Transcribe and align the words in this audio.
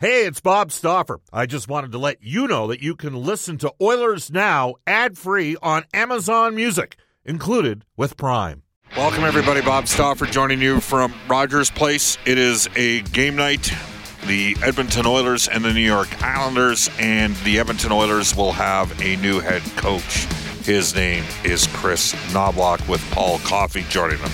Hey, 0.00 0.26
it's 0.26 0.40
Bob 0.40 0.70
Stauffer. 0.70 1.18
I 1.32 1.46
just 1.46 1.66
wanted 1.66 1.90
to 1.90 1.98
let 1.98 2.22
you 2.22 2.46
know 2.46 2.68
that 2.68 2.80
you 2.80 2.94
can 2.94 3.16
listen 3.16 3.58
to 3.58 3.74
Oilers 3.80 4.30
Now 4.30 4.76
ad 4.86 5.18
free 5.18 5.56
on 5.60 5.86
Amazon 5.92 6.54
Music, 6.54 6.96
included 7.24 7.84
with 7.96 8.16
Prime. 8.16 8.62
Welcome, 8.96 9.24
everybody. 9.24 9.60
Bob 9.60 9.88
Stauffer 9.88 10.26
joining 10.26 10.62
you 10.62 10.78
from 10.78 11.12
Rogers 11.26 11.72
Place. 11.72 12.16
It 12.26 12.38
is 12.38 12.68
a 12.76 13.00
game 13.00 13.34
night. 13.34 13.72
The 14.28 14.56
Edmonton 14.62 15.04
Oilers 15.04 15.48
and 15.48 15.64
the 15.64 15.74
New 15.74 15.80
York 15.80 16.22
Islanders, 16.22 16.88
and 17.00 17.34
the 17.38 17.58
Edmonton 17.58 17.90
Oilers 17.90 18.36
will 18.36 18.52
have 18.52 19.02
a 19.02 19.16
new 19.16 19.40
head 19.40 19.62
coach. 19.78 20.26
His 20.62 20.94
name 20.94 21.24
is 21.42 21.66
Kris 21.66 22.14
Knoblauch, 22.32 22.88
with 22.88 23.00
Paul 23.10 23.40
Coffey 23.40 23.84
joining 23.88 24.18
them 24.18 24.30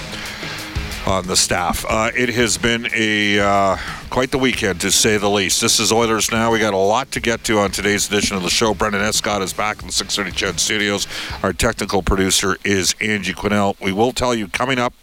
on 1.06 1.26
the 1.26 1.36
staff. 1.36 1.84
Uh, 1.88 2.10
it 2.16 2.30
has 2.30 2.56
been 2.56 2.88
a 2.94 3.38
uh, 3.38 3.76
quite 4.10 4.30
the 4.30 4.38
weekend 4.38 4.80
to 4.80 4.90
say 4.90 5.16
the 5.18 5.28
least. 5.28 5.60
This 5.60 5.78
is 5.78 5.92
Oilers 5.92 6.30
now. 6.30 6.50
We 6.50 6.58
got 6.58 6.72
a 6.72 6.78
lot 6.78 7.10
to 7.12 7.20
get 7.20 7.44
to 7.44 7.58
on 7.58 7.70
today's 7.70 8.08
edition 8.08 8.36
of 8.36 8.42
the 8.42 8.50
show. 8.50 8.74
Brendan 8.74 9.02
Escott 9.02 9.42
is 9.42 9.52
back 9.52 9.80
in 9.80 9.88
the 9.88 9.92
630 9.92 10.36
CHED 10.36 10.60
Studios. 10.60 11.06
Our 11.42 11.52
technical 11.52 12.02
producer 12.02 12.56
is 12.64 12.94
Angie 13.00 13.34
Quinnell. 13.34 13.78
We 13.80 13.92
will 13.92 14.12
tell 14.12 14.34
you 14.34 14.48
coming 14.48 14.78
up 14.78 14.94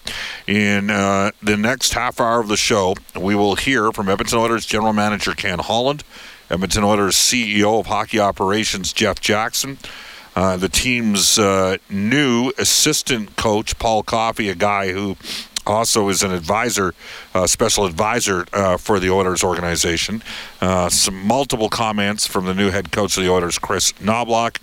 in 0.47 0.89
uh, 0.89 1.31
the 1.41 1.57
next 1.57 1.93
half 1.93 2.19
hour 2.19 2.39
of 2.39 2.47
the 2.47 2.57
show. 2.57 2.95
We 3.19 3.35
will 3.35 3.55
hear 3.55 3.91
from 3.91 4.09
Edmonton 4.09 4.39
Oilers 4.39 4.65
general 4.65 4.93
manager 4.93 5.33
Ken 5.33 5.59
Holland, 5.59 6.03
Edmonton 6.49 6.83
Oilers 6.83 7.15
CEO 7.15 7.79
of 7.79 7.85
hockey 7.87 8.19
operations 8.19 8.91
Jeff 8.93 9.19
Jackson. 9.19 9.77
Uh, 10.33 10.55
the 10.55 10.69
team's 10.69 11.37
uh, 11.37 11.77
new 11.89 12.53
assistant 12.57 13.35
coach, 13.35 13.77
Paul 13.77 14.01
Coffey, 14.01 14.47
a 14.47 14.55
guy 14.55 14.93
who 14.93 15.17
also 15.65 16.09
is 16.09 16.23
an 16.23 16.31
advisor, 16.31 16.93
uh, 17.33 17.47
special 17.47 17.85
advisor 17.85 18.45
uh, 18.53 18.77
for 18.77 18.99
the 18.99 19.09
Oilers 19.09 19.43
organization. 19.43 20.23
Uh, 20.59 20.89
some 20.89 21.25
multiple 21.25 21.69
comments 21.69 22.25
from 22.27 22.45
the 22.45 22.53
new 22.53 22.71
head 22.71 22.91
coach 22.91 23.17
of 23.17 23.23
the 23.23 23.29
Oilers, 23.29 23.57
Kris 23.57 23.93
Knoblauch, 23.93 24.57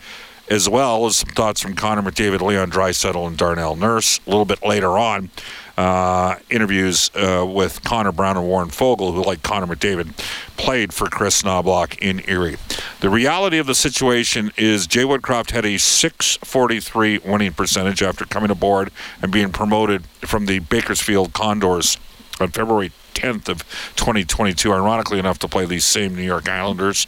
as 0.50 0.68
well 0.68 1.06
as 1.06 1.16
some 1.16 1.30
thoughts 1.30 1.60
from 1.60 1.74
Connor 1.74 2.02
McDavid, 2.02 2.40
Leon 2.40 2.70
Draisaitl, 2.70 3.26
and 3.26 3.36
Darnell 3.36 3.76
Nurse. 3.76 4.20
A 4.26 4.30
little 4.30 4.44
bit 4.44 4.62
later 4.64 4.98
on, 4.98 5.30
uh, 5.78 6.34
interviews 6.50 7.08
uh, 7.14 7.46
with 7.48 7.84
Connor 7.84 8.10
Brown 8.10 8.36
and 8.36 8.48
Warren 8.48 8.68
Foegele, 8.68 9.14
who, 9.14 9.22
like 9.22 9.44
Connor 9.44 9.72
McDavid, 9.72 10.16
played 10.56 10.92
for 10.92 11.06
Kris 11.06 11.42
Knoblauch 11.42 11.96
in 12.00 12.28
Erie. 12.28 12.56
The 12.98 13.08
reality 13.08 13.58
of 13.58 13.68
the 13.68 13.76
situation 13.76 14.50
is 14.56 14.88
Jay 14.88 15.04
Woodcroft 15.04 15.52
had 15.52 15.64
a 15.64 15.78
643 15.78 17.18
winning 17.18 17.52
percentage 17.52 18.02
after 18.02 18.24
coming 18.24 18.50
aboard 18.50 18.90
and 19.22 19.30
being 19.30 19.52
promoted 19.52 20.04
from 20.22 20.46
the 20.46 20.58
Bakersfield 20.58 21.32
Condors 21.32 21.96
on 22.40 22.48
February 22.48 22.90
10th 23.14 23.48
of 23.48 23.60
2022, 23.94 24.72
ironically 24.72 25.20
enough, 25.20 25.38
to 25.38 25.46
play 25.46 25.64
these 25.64 25.84
same 25.84 26.16
New 26.16 26.22
York 26.22 26.48
Islanders. 26.48 27.06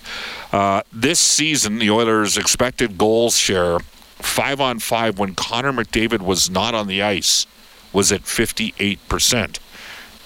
Uh, 0.53 0.83
this 0.93 1.19
season, 1.19 1.81
the 1.81 1.91
Oilers' 1.91 2.39
expected 2.39 2.97
goals 2.97 3.37
share, 3.37 3.81
five 3.81 4.61
on 4.61 4.79
five, 4.79 5.19
when 5.19 5.35
Connor 5.35 5.73
McDavid 5.73 6.23
was 6.23 6.49
not 6.49 6.73
on 6.73 6.87
the 6.87 7.03
ice, 7.03 7.49
was 7.93 8.13
at 8.13 8.23
58%. 8.23 9.59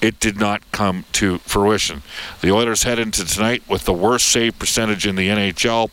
It 0.05 0.21
did 0.21 0.39
not 0.39 0.71
come 0.71 1.07
to 1.13 1.39
fruition. 1.39 2.03
The 2.43 2.53
Oilers 2.53 2.83
head 2.83 2.99
into 2.99 3.25
tonight 3.25 3.63
with 3.67 3.87
the 3.87 3.95
worst 3.95 4.29
save 4.29 4.59
percentage 4.59 5.07
in 5.07 5.17
the 5.17 5.29
NHL, 5.29 5.89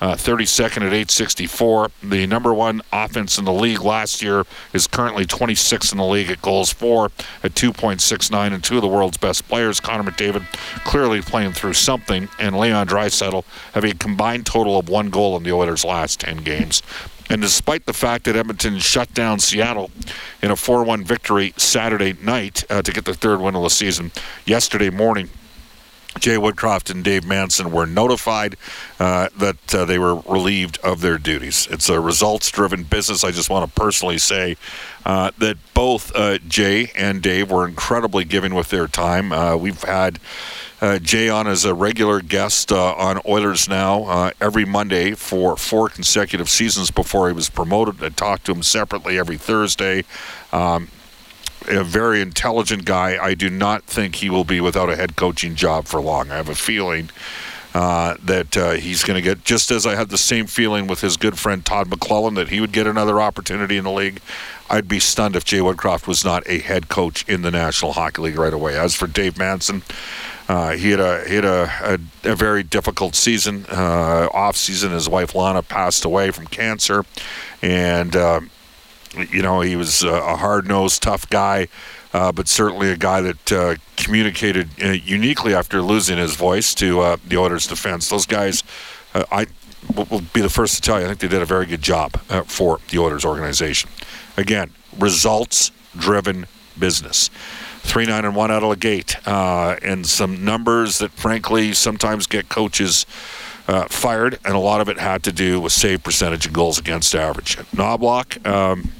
uh, 0.00 0.14
32nd 0.14 0.82
at 0.82 0.92
864. 0.92 1.90
The 2.00 2.28
number 2.28 2.54
one 2.54 2.80
offense 2.92 3.38
in 3.38 3.44
the 3.44 3.52
league 3.52 3.80
last 3.80 4.22
year 4.22 4.44
is 4.72 4.86
currently 4.86 5.26
26th 5.26 5.90
in 5.90 5.98
the 5.98 6.04
league 6.04 6.30
at 6.30 6.40
goals 6.42 6.72
for 6.72 7.06
at 7.42 7.54
2.69, 7.54 8.52
and 8.52 8.62
two 8.62 8.76
of 8.76 8.82
the 8.82 8.88
world's 8.88 9.16
best 9.16 9.48
players, 9.48 9.80
Connor 9.80 10.08
McDavid, 10.08 10.44
clearly 10.84 11.20
playing 11.20 11.50
through 11.50 11.74
something, 11.74 12.28
and 12.38 12.56
Leon 12.56 12.86
Draisaitl 12.86 13.42
have 13.72 13.82
a 13.82 13.94
combined 13.94 14.46
total 14.46 14.78
of 14.78 14.88
one 14.88 15.10
goal 15.10 15.36
in 15.36 15.42
the 15.42 15.52
Oilers' 15.52 15.84
last 15.84 16.20
10 16.20 16.36
games. 16.44 16.84
And 17.28 17.42
despite 17.42 17.86
the 17.86 17.92
fact 17.92 18.24
that 18.24 18.36
Edmonton 18.36 18.78
shut 18.78 19.12
down 19.12 19.38
Seattle 19.40 19.90
in 20.42 20.50
a 20.50 20.56
4 20.56 20.84
1 20.84 21.04
victory 21.04 21.52
Saturday 21.56 22.14
night 22.22 22.64
uh, 22.70 22.82
to 22.82 22.92
get 22.92 23.04
the 23.04 23.14
third 23.14 23.40
win 23.40 23.56
of 23.56 23.62
the 23.62 23.70
season, 23.70 24.12
yesterday 24.44 24.90
morning, 24.90 25.28
Jay 26.18 26.36
Woodcroft 26.36 26.90
and 26.90 27.04
Dave 27.04 27.26
Manson 27.26 27.70
were 27.70 27.86
notified 27.86 28.56
uh, 28.98 29.28
that 29.36 29.74
uh, 29.74 29.84
they 29.84 29.98
were 29.98 30.16
relieved 30.16 30.78
of 30.82 31.00
their 31.00 31.18
duties. 31.18 31.68
It's 31.70 31.88
a 31.88 32.00
results 32.00 32.50
driven 32.50 32.84
business. 32.84 33.24
I 33.24 33.30
just 33.30 33.50
want 33.50 33.68
to 33.68 33.80
personally 33.80 34.18
say 34.18 34.56
uh, 35.04 35.30
that 35.38 35.58
both 35.74 36.14
uh, 36.14 36.38
Jay 36.38 36.90
and 36.96 37.22
Dave 37.22 37.50
were 37.50 37.66
incredibly 37.66 38.24
giving 38.24 38.54
with 38.54 38.70
their 38.70 38.88
time. 38.88 39.32
Uh, 39.32 39.56
we've 39.56 39.82
had 39.82 40.18
uh, 40.80 40.98
Jay 40.98 41.28
on 41.28 41.46
as 41.46 41.64
a 41.64 41.74
regular 41.74 42.20
guest 42.20 42.70
on 42.72 43.20
Oilers 43.26 43.68
Now 43.68 44.30
every 44.40 44.64
Monday 44.64 45.12
for 45.12 45.56
four 45.56 45.88
consecutive 45.88 46.48
seasons 46.48 46.90
before 46.90 47.28
he 47.28 47.32
was 47.32 47.48
promoted. 47.48 48.02
I 48.02 48.10
talked 48.10 48.46
to 48.46 48.52
him 48.52 48.62
separately 48.62 49.18
every 49.18 49.36
Thursday. 49.36 50.04
Um, 50.52 50.88
a 51.68 51.84
very 51.84 52.20
intelligent 52.20 52.84
guy. 52.84 53.22
I 53.22 53.34
do 53.34 53.50
not 53.50 53.84
think 53.84 54.16
he 54.16 54.30
will 54.30 54.44
be 54.44 54.60
without 54.60 54.90
a 54.90 54.96
head 54.96 55.16
coaching 55.16 55.54
job 55.54 55.86
for 55.86 56.00
long. 56.00 56.30
I 56.30 56.36
have 56.36 56.48
a 56.48 56.54
feeling 56.54 57.10
uh, 57.74 58.16
that 58.22 58.56
uh, 58.56 58.70
he's 58.72 59.04
going 59.04 59.16
to 59.16 59.22
get, 59.22 59.44
just 59.44 59.70
as 59.70 59.86
I 59.86 59.96
had 59.96 60.08
the 60.08 60.18
same 60.18 60.46
feeling 60.46 60.86
with 60.86 61.00
his 61.00 61.16
good 61.16 61.38
friend 61.38 61.64
Todd 61.64 61.88
McClellan 61.88 62.34
that 62.34 62.48
he 62.48 62.60
would 62.60 62.72
get 62.72 62.86
another 62.86 63.20
opportunity 63.20 63.76
in 63.76 63.84
the 63.84 63.90
league. 63.90 64.20
I'd 64.70 64.88
be 64.88 64.98
stunned 64.98 65.36
if 65.36 65.44
Jay 65.44 65.58
Woodcroft 65.58 66.06
was 66.06 66.24
not 66.24 66.42
a 66.46 66.58
head 66.58 66.88
coach 66.88 67.28
in 67.28 67.42
the 67.42 67.50
National 67.50 67.92
Hockey 67.92 68.22
League 68.22 68.38
right 68.38 68.54
away. 68.54 68.78
As 68.78 68.94
for 68.94 69.06
Dave 69.06 69.36
Manson, 69.38 69.82
uh, 70.48 70.72
he 70.72 70.90
had 70.90 71.00
a 71.00 71.24
he 71.26 71.34
had 71.34 71.44
a, 71.44 71.98
a, 72.24 72.30
a 72.32 72.36
very 72.36 72.62
difficult 72.62 73.14
season, 73.14 73.66
uh, 73.70 74.28
off 74.32 74.56
season. 74.56 74.92
His 74.92 75.08
wife 75.08 75.34
Lana 75.34 75.62
passed 75.62 76.04
away 76.04 76.30
from 76.30 76.46
cancer, 76.46 77.04
and 77.62 78.14
uh, 78.14 78.40
you 79.30 79.42
know, 79.42 79.60
he 79.60 79.76
was 79.76 80.02
a 80.04 80.36
hard 80.36 80.68
nosed, 80.68 81.02
tough 81.02 81.28
guy, 81.30 81.68
uh, 82.12 82.30
but 82.32 82.46
certainly 82.48 82.90
a 82.90 82.96
guy 82.96 83.20
that 83.22 83.52
uh, 83.52 83.74
communicated 83.96 84.68
uh, 84.82 84.90
uniquely 84.90 85.54
after 85.54 85.82
losing 85.82 86.18
his 86.18 86.36
voice 86.36 86.74
to 86.74 87.16
the 87.26 87.36
Oilers' 87.36 87.66
defense. 87.66 88.08
Those 88.08 88.26
guys, 88.26 88.62
I 89.14 89.46
will 89.94 90.20
be 90.32 90.42
the 90.42 90.50
first 90.50 90.76
to 90.76 90.80
tell 90.82 90.98
you, 91.00 91.06
I 91.06 91.08
think 91.08 91.20
they 91.20 91.28
did 91.28 91.42
a 91.42 91.46
very 91.46 91.66
good 91.66 91.82
job 91.82 92.16
for 92.46 92.78
the 92.90 92.98
Oilers 92.98 93.24
organization. 93.24 93.90
Again, 94.36 94.70
results 94.98 95.70
driven 95.96 96.46
business. 96.78 97.30
Three 97.86 98.04
nine 98.04 98.24
and 98.24 98.36
one 98.36 98.50
out 98.50 98.62
of 98.62 98.70
the 98.70 98.76
gate, 98.76 99.16
and 99.26 100.06
some 100.06 100.44
numbers 100.44 100.98
that 100.98 101.12
frankly 101.12 101.72
sometimes 101.72 102.26
get 102.26 102.48
coaches. 102.48 103.06
Uh, 103.68 103.84
fired, 103.88 104.38
and 104.44 104.54
a 104.54 104.58
lot 104.60 104.80
of 104.80 104.88
it 104.88 104.96
had 104.96 105.24
to 105.24 105.32
do 105.32 105.60
with 105.60 105.72
save 105.72 106.00
percentage 106.04 106.46
and 106.46 106.54
goals 106.54 106.78
against 106.78 107.12
average. 107.16 107.56
Knoblauch, 107.74 108.46
um, 108.46 108.92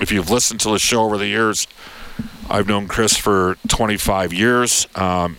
if 0.00 0.10
you've 0.10 0.28
listened 0.28 0.58
to 0.58 0.70
the 0.70 0.78
show 0.80 1.04
over 1.04 1.16
the 1.16 1.28
years, 1.28 1.68
I've 2.50 2.66
known 2.66 2.88
Kris 2.88 3.16
for 3.16 3.56
25 3.68 4.32
years. 4.32 4.88
Um, 4.96 5.38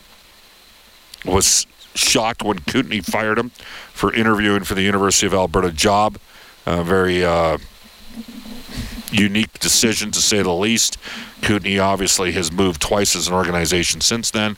was 1.26 1.68
shocked 1.94 2.44
when 2.44 2.60
Kootenay 2.60 3.02
fired 3.02 3.38
him 3.38 3.50
for 3.92 4.14
interviewing 4.14 4.64
for 4.64 4.76
the 4.76 4.82
University 4.82 5.28
of 5.28 5.34
Alberta 5.34 5.72
job. 5.72 6.18
A 6.66 6.84
very 6.84 7.24
uh, 7.24 7.58
unique 9.12 9.60
decision, 9.60 10.12
to 10.12 10.20
say 10.20 10.42
the 10.42 10.54
least. 10.54 10.98
Kootenay 11.42 11.80
obviously 11.80 12.32
has 12.34 12.52
moved 12.52 12.82
twice 12.82 13.16
as 13.16 13.28
an 13.28 13.34
organization 13.34 14.02
since 14.02 14.32
then. 14.32 14.58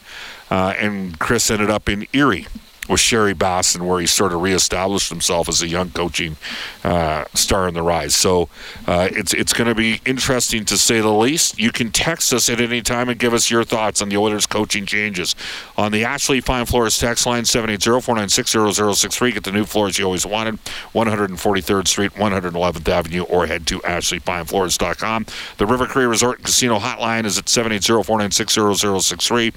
Uh, 0.49 0.73
and 0.77 1.17
Kris 1.19 1.49
ended 1.49 1.69
up 1.69 1.89
in 1.89 2.07
Erie 2.13 2.47
with 2.89 2.99
Sherry 2.99 3.33
Bassin, 3.33 3.85
where 3.85 3.99
he 3.99 4.07
sort 4.07 4.33
of 4.33 4.41
reestablished 4.41 5.09
himself 5.09 5.47
as 5.47 5.61
a 5.61 5.67
young 5.67 5.91
coaching 5.91 6.35
uh, 6.83 7.25
star 7.33 7.65
in 7.67 7.73
the 7.73 7.81
rise. 7.81 8.13
So 8.15 8.49
uh, 8.87 9.07
it's 9.11 9.33
it's 9.33 9.53
going 9.53 9.69
to 9.69 9.75
be 9.75 10.01
interesting 10.05 10.65
to 10.65 10.77
say 10.77 10.99
the 10.99 11.11
least. 11.11 11.57
You 11.59 11.71
can 11.71 11.91
text 11.91 12.33
us 12.33 12.49
at 12.49 12.59
any 12.59 12.81
time 12.81 13.07
and 13.09 13.17
give 13.17 13.33
us 13.33 13.49
your 13.49 13.63
thoughts 13.63 14.01
on 14.01 14.09
the 14.09 14.17
Oilers 14.17 14.45
coaching 14.45 14.85
changes 14.85 15.33
on 15.77 15.93
the 15.93 16.03
Ashley 16.03 16.41
Fine 16.41 16.65
Floors 16.65 16.97
text 16.97 17.25
line 17.25 17.43
780-496-0063. 17.43 19.33
Get 19.33 19.43
the 19.43 19.51
new 19.51 19.65
floors 19.65 19.97
you 19.97 20.05
always 20.05 20.25
wanted, 20.25 20.63
143rd 20.93 21.87
Street, 21.87 22.13
111th 22.13 22.89
Avenue, 22.89 23.23
or 23.23 23.47
head 23.47 23.65
to 23.67 23.79
ashleyfinefloors.com. 23.79 25.25
The 25.57 25.65
River 25.65 25.85
Cree 25.85 26.05
Resort 26.05 26.43
Casino 26.43 26.79
hotline 26.79 27.25
is 27.25 27.37
at 27.37 27.45
780-496-0063 27.45 29.53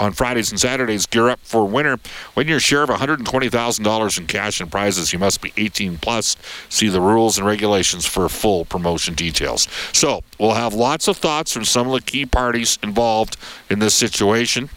on 0.00 0.12
Fridays 0.12 0.50
and 0.50 0.60
Saturdays. 0.60 1.06
Gear 1.06 1.28
up 1.28 1.40
for 1.42 1.64
winter. 1.64 1.98
Win 2.34 2.48
your 2.48 2.60
share 2.60 2.82
of 2.82 2.90
$120,000 2.90 4.18
in 4.18 4.26
cash 4.26 4.60
and 4.60 4.70
prizes. 4.70 5.12
You 5.12 5.18
must 5.18 5.40
be 5.40 5.52
18 5.56 5.98
plus. 5.98 6.36
See 6.68 6.88
the 6.88 7.00
rules 7.00 7.38
and 7.38 7.46
regulations 7.46 8.06
for 8.06 8.28
full 8.28 8.64
promotion 8.64 9.14
details. 9.14 9.68
So 9.92 10.22
we'll 10.38 10.54
have 10.54 10.74
lots 10.74 11.08
of 11.08 11.16
thoughts 11.16 11.52
from 11.52 11.64
some 11.64 11.86
of 11.86 11.92
the 11.92 12.02
key 12.02 12.26
parties 12.26 12.78
involved 12.82 13.36
in 13.70 13.78
this 13.78 13.94
situation. 13.94 14.70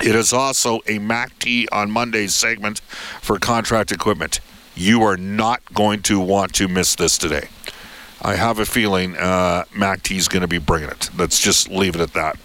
It 0.00 0.14
is 0.14 0.32
also 0.32 0.80
a 0.86 0.98
Mac 0.98 1.38
T 1.38 1.68
on 1.70 1.90
Mondays 1.90 2.34
segment 2.34 2.80
for 3.20 3.38
contract 3.38 3.92
equipment. 3.92 4.40
You 4.74 5.02
are 5.02 5.18
not 5.18 5.62
going 5.74 6.02
to 6.02 6.18
want 6.18 6.54
to 6.54 6.66
miss 6.66 6.94
this 6.94 7.18
today. 7.18 7.48
I 8.24 8.36
have 8.36 8.60
a 8.60 8.64
feeling 8.64 9.16
uh, 9.16 9.64
Mac 9.74 10.08
is 10.12 10.28
going 10.28 10.42
to 10.42 10.48
be 10.48 10.58
bringing 10.58 10.88
it. 10.88 11.10
Let's 11.18 11.40
just 11.40 11.68
leave 11.68 11.96
it 11.96 12.00
at 12.00 12.12
that. 12.12 12.36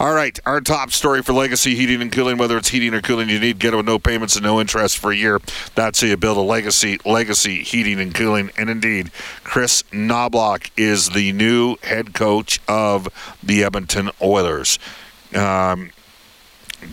All 0.00 0.14
right, 0.14 0.38
our 0.46 0.62
top 0.62 0.90
story 0.90 1.22
for 1.22 1.34
Legacy 1.34 1.74
Heating 1.74 2.00
and 2.00 2.10
Cooling, 2.10 2.38
whether 2.38 2.56
it's 2.56 2.68
heating 2.68 2.94
or 2.94 3.02
cooling 3.02 3.28
you 3.28 3.38
need, 3.38 3.58
get 3.58 3.74
it 3.74 3.76
with 3.76 3.84
no 3.84 3.98
payments 3.98 4.36
and 4.36 4.42
no 4.42 4.58
interest 4.58 4.96
for 4.96 5.12
a 5.12 5.16
year. 5.16 5.38
That's 5.74 6.00
how 6.00 6.06
you 6.06 6.16
build 6.16 6.38
a 6.38 6.40
legacy. 6.40 6.98
Legacy 7.04 7.62
Heating 7.62 8.00
and 8.00 8.14
Cooling, 8.14 8.50
and 8.56 8.70
indeed, 8.70 9.12
Kris 9.44 9.82
Knoblauch 9.92 10.70
is 10.78 11.10
the 11.10 11.32
new 11.32 11.76
head 11.82 12.14
coach 12.14 12.60
of 12.66 13.08
the 13.42 13.62
Edmonton 13.64 14.10
Oilers. 14.22 14.78
Um, 15.34 15.90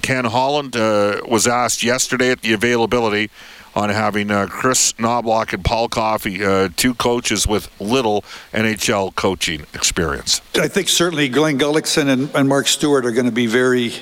Ken 0.02 0.26
Holland 0.26 0.76
uh, 0.76 1.22
was 1.28 1.48
asked 1.48 1.84
yesterday 1.84 2.32
at 2.32 2.42
the 2.42 2.52
availability 2.52 3.30
on 3.76 3.90
having 3.90 4.32
uh, 4.32 4.48
Kris 4.48 4.94
Knoblauch 4.94 5.54
and 5.54 5.64
Paul 5.64 5.90
Coffey, 5.90 6.44
uh, 6.44 6.70
two 6.76 6.94
coaches 6.96 7.46
with 7.46 7.70
little 7.80 8.24
NHL 8.54 9.14
coaching 9.16 9.66
experience. 9.74 10.42
I 10.56 10.68
think 10.68 10.88
certainly 10.88 11.28
Glen 11.30 11.60
Gulutzan 11.60 12.08
and, 12.08 12.34
and 12.34 12.48
Mark 12.48 12.68
Stuart 12.68 13.06
are 13.06 13.12
going 13.12 13.26
to 13.26 13.32
be 13.32 13.48
very 13.48 13.94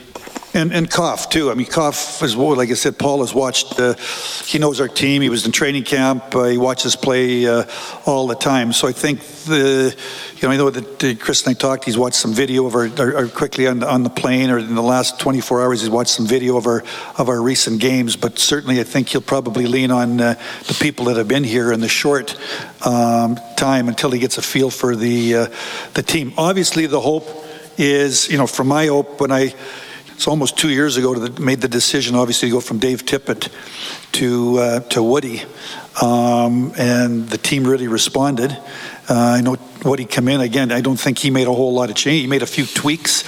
and 0.54 0.72
and 0.72 0.90
Koff 0.90 1.30
too. 1.30 1.50
I 1.50 1.56
mean, 1.56 1.66
Koff 1.66 2.22
is 2.22 2.36
like 2.36 2.70
I 2.70 2.74
said. 2.74 2.98
Paul 2.98 3.22
has 3.22 3.34
watched. 3.34 3.80
Uh, 3.80 3.96
he 4.46 4.60
knows 4.60 4.80
our 4.80 4.88
team. 4.88 5.22
He 5.22 5.30
was 5.30 5.46
in 5.46 5.52
training 5.52 5.84
camp. 5.84 6.36
Uh, 6.36 6.46
he 6.46 6.58
watches 6.58 6.96
play 6.96 7.48
uh, 7.48 7.66
all 8.06 8.28
the 8.28 8.36
time. 8.36 8.74
So 8.74 8.88
I 8.88 8.92
think 8.92 9.22
the, 9.46 9.96
you 10.38 10.48
know, 10.48 10.54
I 10.54 10.58
know 10.58 10.70
that 10.70 11.04
uh, 11.04 11.16
Kris 11.24 11.46
and 11.46 11.56
I 11.56 11.60
talked. 11.60 11.86
He's 11.86 11.98
watched 11.98 12.16
some 12.16 12.34
video 12.34 12.66
of 12.66 12.76
our, 12.76 12.90
our, 13.00 13.16
our, 13.16 13.28
quickly 13.28 13.68
on 13.68 13.80
the, 13.80 13.90
on 13.90 14.04
the 14.04 14.10
plane, 14.10 14.50
or 14.50 14.60
in 14.60 14.76
the 14.76 14.82
last 14.82 15.20
24 15.20 15.64
hours, 15.64 15.82
he's 15.82 15.90
watched 15.90 16.12
some 16.12 16.28
video 16.28 16.58
of 16.58 16.68
our 16.68 16.84
of 17.18 17.30
our 17.30 17.42
recent 17.42 17.82
games. 17.82 18.16
But 18.16 18.38
certainly, 18.38 18.80
I 18.80 18.84
think 18.84 19.10
he'll 19.10 19.22
probably 19.22 19.66
lean 19.66 19.92
on 19.92 20.22
uh, 20.22 20.36
the 20.68 20.78
people 20.80 21.06
that 21.06 21.18
have 21.18 21.28
been 21.28 21.44
here 21.44 21.72
in 21.72 21.82
the 21.82 21.90
short 21.90 22.36
um, 22.86 23.40
time 23.56 23.88
until 23.88 24.12
he 24.12 24.20
gets 24.20 24.38
a 24.38 24.42
feel 24.42 24.70
for 24.70 24.96
the 24.96 25.36
uh, 25.36 25.48
the 25.96 26.04
team. 26.04 26.34
Obviously, 26.38 26.86
the 26.86 27.02
hope 27.02 27.28
is, 27.78 28.30
you 28.30 28.38
know, 28.38 28.48
from 28.48 28.68
my 28.68 28.86
hope 28.86 29.20
when 29.20 29.32
I 29.32 29.54
it's 30.14 30.28
almost 30.28 30.58
two 30.58 30.70
years 30.70 30.98
ago 30.98 31.14
that 31.16 31.40
made 31.40 31.62
the 31.62 31.68
decision, 31.68 32.16
obviously, 32.16 32.50
to 32.50 32.54
go 32.54 32.62
from 32.62 32.80
Dave 32.80 33.06
Tippett 33.06 33.52
to 34.14 34.58
uh, 34.60 34.80
to 34.82 35.02
Woody, 35.02 35.42
um, 36.02 36.74
and 36.78 37.28
the 37.30 37.38
team 37.38 37.66
really 37.66 37.88
responded. 37.88 38.52
Uh, 39.10 39.14
I 39.14 39.42
know 39.42 39.58
Woody 39.84 40.06
come 40.06 40.28
in 40.28 40.40
again. 40.42 40.72
I 40.72 40.82
don't 40.82 41.00
think 41.00 41.18
he 41.18 41.30
made 41.30 41.48
a 41.48 41.54
whole 41.54 41.74
lot 41.74 41.90
of 41.90 41.96
change. 41.96 42.22
He 42.22 42.28
made 42.28 42.44
a 42.44 42.48
few 42.48 42.66
tweaks. 42.66 43.24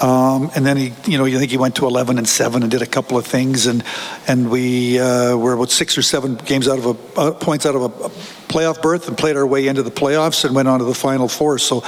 Um, 0.00 0.50
and 0.54 0.66
then 0.66 0.76
he, 0.76 0.92
you 1.06 1.16
know, 1.16 1.24
you 1.24 1.38
think 1.38 1.50
he 1.50 1.56
went 1.56 1.76
to 1.76 1.86
11 1.86 2.18
and 2.18 2.28
seven 2.28 2.62
and 2.62 2.70
did 2.70 2.82
a 2.82 2.86
couple 2.86 3.16
of 3.16 3.26
things, 3.26 3.66
and 3.66 3.82
and 4.28 4.50
we 4.50 4.98
uh, 4.98 5.34
were 5.36 5.54
about 5.54 5.70
six 5.70 5.96
or 5.96 6.02
seven 6.02 6.34
games 6.34 6.68
out 6.68 6.78
of 6.78 6.86
a 6.86 7.18
uh, 7.18 7.32
points 7.32 7.64
out 7.64 7.74
of 7.74 7.82
a, 7.82 8.04
a 8.04 8.10
playoff 8.48 8.82
berth 8.82 9.08
and 9.08 9.16
played 9.16 9.36
our 9.36 9.46
way 9.46 9.68
into 9.68 9.82
the 9.82 9.90
playoffs 9.90 10.44
and 10.44 10.54
went 10.54 10.68
on 10.68 10.80
to 10.80 10.84
the 10.84 10.94
final 10.94 11.28
four. 11.28 11.58
So 11.58 11.82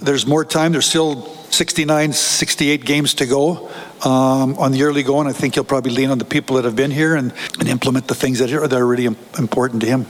there's 0.00 0.26
more 0.26 0.46
time. 0.46 0.72
There's 0.72 0.86
still 0.86 1.28
69, 1.52 2.12
68 2.12 2.84
games 2.84 3.14
to 3.14 3.26
go 3.26 3.68
um, 4.04 4.56
on 4.58 4.72
the 4.72 4.82
early 4.82 5.02
going. 5.02 5.26
I 5.26 5.32
think 5.32 5.54
he'll 5.54 5.64
probably 5.64 5.92
lean 5.92 6.10
on 6.10 6.18
the 6.18 6.24
people 6.24 6.56
that 6.56 6.64
have 6.64 6.76
been 6.76 6.90
here 6.90 7.14
and, 7.14 7.32
and 7.58 7.68
implement 7.68 8.08
the 8.08 8.14
things 8.14 8.38
that 8.38 8.52
are, 8.52 8.66
that 8.66 8.78
are 8.78 8.86
really 8.86 9.06
important 9.06 9.82
to 9.82 9.86
him. 9.86 10.06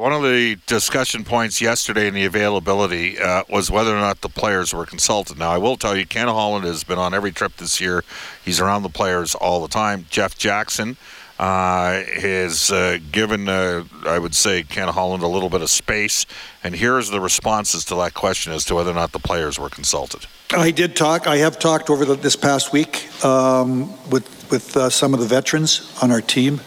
One 0.00 0.14
of 0.14 0.22
the 0.22 0.56
discussion 0.66 1.24
points 1.24 1.60
yesterday 1.60 2.08
in 2.08 2.14
the 2.14 2.24
availability 2.24 3.18
uh, 3.18 3.42
was 3.50 3.70
whether 3.70 3.94
or 3.94 4.00
not 4.00 4.22
the 4.22 4.30
players 4.30 4.72
were 4.72 4.86
consulted. 4.86 5.38
Now, 5.38 5.50
I 5.50 5.58
will 5.58 5.76
tell 5.76 5.94
you, 5.94 6.06
Ken 6.06 6.26
Holland 6.26 6.64
has 6.64 6.84
been 6.84 6.98
on 6.98 7.12
every 7.12 7.32
trip 7.32 7.58
this 7.58 7.82
year. 7.82 8.02
He's 8.42 8.60
around 8.60 8.82
the 8.82 8.88
players 8.88 9.34
all 9.34 9.60
the 9.60 9.68
time. 9.68 10.06
Jeff 10.08 10.38
Jackson 10.38 10.96
uh, 11.40 12.04
has 12.20 12.70
uh, 12.70 12.98
given, 13.12 13.48
uh, 13.48 13.82
I 14.04 14.18
would 14.18 14.34
say, 14.34 14.62
Ken 14.62 14.88
Holland 14.88 15.22
a 15.22 15.26
little 15.26 15.48
bit 15.48 15.62
of 15.62 15.70
space. 15.70 16.26
And 16.62 16.76
here's 16.76 17.08
the 17.08 17.18
responses 17.18 17.86
to 17.86 17.94
that 17.94 18.12
question 18.12 18.52
as 18.52 18.66
to 18.66 18.74
whether 18.74 18.90
or 18.90 18.94
not 18.94 19.12
the 19.12 19.20
players 19.20 19.58
were 19.58 19.70
consulted. 19.70 20.26
I 20.50 20.70
did 20.70 20.96
talk. 20.96 21.26
I 21.26 21.38
have 21.38 21.58
talked 21.58 21.88
over 21.88 22.04
the, 22.04 22.14
this 22.14 22.36
past 22.36 22.74
week 22.74 23.08
um, 23.24 23.88
with 24.10 24.28
with 24.50 24.76
uh, 24.76 24.90
some 24.90 25.14
of 25.14 25.20
the 25.20 25.26
veterans 25.26 25.96
on 26.02 26.10
our 26.10 26.20
team. 26.20 26.60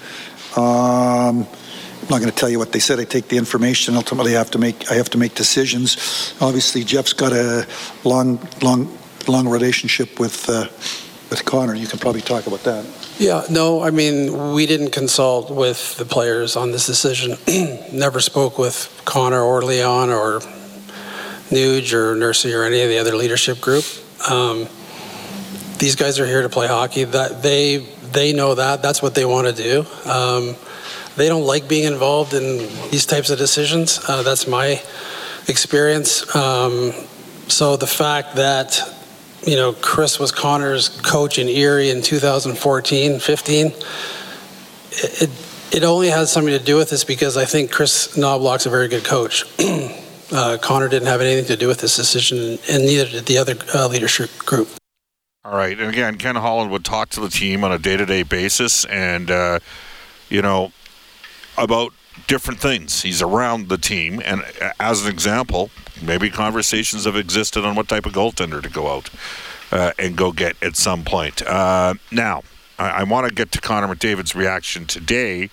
Um, 0.55 1.45
I'm 1.45 2.09
not 2.09 2.19
going 2.19 2.31
to 2.31 2.35
tell 2.35 2.49
you 2.49 2.57
what 2.57 2.71
they 2.71 2.79
said. 2.79 2.99
I 2.99 3.03
take 3.03 3.27
the 3.27 3.37
information. 3.37 3.95
Ultimately, 3.95 4.35
I 4.35 4.39
have 4.39 4.51
to 4.51 4.57
make 4.57 4.89
I 4.89 4.95
have 4.95 5.11
to 5.11 5.19
make 5.19 5.35
decisions. 5.35 6.33
Obviously, 6.41 6.83
Jeff's 6.83 7.13
got 7.13 7.31
a 7.31 7.67
long, 8.03 8.39
long, 8.63 8.97
long 9.27 9.47
relationship 9.47 10.19
with 10.19 10.49
uh, 10.49 10.67
with 11.29 11.45
Connor. 11.45 11.75
You 11.75 11.85
can 11.85 11.99
probably 11.99 12.21
talk 12.21 12.47
about 12.47 12.63
that. 12.63 13.02
Yeah, 13.19 13.43
no, 13.49 13.81
I 13.81 13.91
mean, 13.91 14.53
we 14.53 14.65
didn't 14.65 14.91
consult 14.91 15.51
with 15.51 15.97
the 15.97 16.05
players 16.05 16.55
on 16.55 16.71
this 16.71 16.87
decision. 16.87 17.37
Never 17.93 18.19
spoke 18.19 18.57
with 18.57 19.01
Connor 19.05 19.41
or 19.41 19.61
Leon 19.61 20.09
or 20.09 20.39
Nuge 21.49 21.93
or 21.93 22.15
Nursey 22.15 22.57
or 22.57 22.63
any 22.63 22.81
of 22.81 22.89
the 22.89 22.97
other 22.97 23.15
leadership 23.15 23.61
group. 23.61 23.85
Um, 24.27 24.67
these 25.77 25.95
guys 25.95 26.19
are 26.19 26.25
here 26.25 26.41
to 26.41 26.49
play 26.49 26.67
hockey. 26.67 27.03
That 27.03 27.43
they 27.43 27.77
they 27.77 28.33
know 28.33 28.55
that. 28.55 28.81
That's 28.81 29.01
what 29.01 29.13
they 29.13 29.25
want 29.25 29.47
to 29.47 29.53
do. 29.53 29.85
Um, 30.09 30.55
they 31.15 31.27
don't 31.27 31.45
like 31.45 31.67
being 31.67 31.83
involved 31.83 32.33
in 32.33 32.57
these 32.89 33.05
types 33.05 33.29
of 33.29 33.37
decisions. 33.37 33.99
Uh, 34.07 34.23
that's 34.23 34.47
my 34.47 34.81
experience. 35.47 36.35
Um, 36.35 36.93
so 37.47 37.77
the 37.77 37.87
fact 37.87 38.35
that 38.37 38.81
you 39.45 39.55
know, 39.55 39.73
Kris 39.73 40.19
was 40.19 40.31
Connor's 40.31 40.89
coach 40.89 41.37
in 41.37 41.47
Erie 41.47 41.89
in 41.89 42.01
2014, 42.01 43.19
15. 43.19 43.67
It, 44.91 45.29
it 45.71 45.83
only 45.83 46.09
has 46.09 46.31
something 46.31 46.57
to 46.57 46.63
do 46.63 46.77
with 46.77 46.89
this 46.89 47.03
because 47.03 47.35
I 47.35 47.45
think 47.45 47.71
Kris 47.71 48.15
Knoblauch's 48.15 48.65
a 48.65 48.69
very 48.69 48.87
good 48.87 49.03
coach. 49.03 49.43
uh, 50.31 50.57
Connor 50.61 50.87
didn't 50.87 51.07
have 51.07 51.19
anything 51.19 51.45
to 51.45 51.57
do 51.57 51.67
with 51.67 51.79
this 51.79 51.95
decision, 51.95 52.59
and 52.69 52.85
neither 52.85 53.09
did 53.09 53.25
the 53.25 53.37
other 53.37 53.55
uh, 53.73 53.87
leadership 53.87 54.29
group. 54.39 54.69
All 55.43 55.55
right, 55.57 55.77
and 55.77 55.89
again, 55.89 56.17
Ken 56.17 56.35
Holland 56.35 56.71
would 56.71 56.85
talk 56.85 57.09
to 57.09 57.19
the 57.19 57.27
team 57.27 57.63
on 57.63 57.71
a 57.71 57.77
day-to-day 57.77 58.23
basis, 58.23 58.85
and 58.85 59.29
uh, 59.29 59.59
you 60.29 60.41
know 60.41 60.71
about 61.57 61.91
different 62.27 62.59
things. 62.61 63.01
He's 63.01 63.21
around 63.21 63.67
the 63.67 63.77
team, 63.77 64.21
and 64.23 64.41
uh, 64.61 64.71
as 64.79 65.03
an 65.03 65.11
example, 65.11 65.69
maybe 66.01 66.29
conversations 66.29 67.05
have 67.05 67.15
existed 67.15 67.65
on 67.65 67.75
what 67.75 67.87
type 67.87 68.05
of 68.05 68.13
goaltender 68.13 68.61
to 68.61 68.69
go 68.69 68.95
out 68.95 69.09
uh, 69.71 69.91
and 69.99 70.15
go 70.15 70.31
get 70.31 70.61
at 70.63 70.75
some 70.75 71.03
point. 71.03 71.41
Uh, 71.41 71.95
now, 72.11 72.43
I, 72.79 72.89
I 72.89 73.03
want 73.03 73.27
to 73.27 73.33
get 73.33 73.51
to 73.53 73.61
Connor 73.61 73.93
McDavid's 73.93 74.35
reaction 74.35 74.85
today 74.85 75.49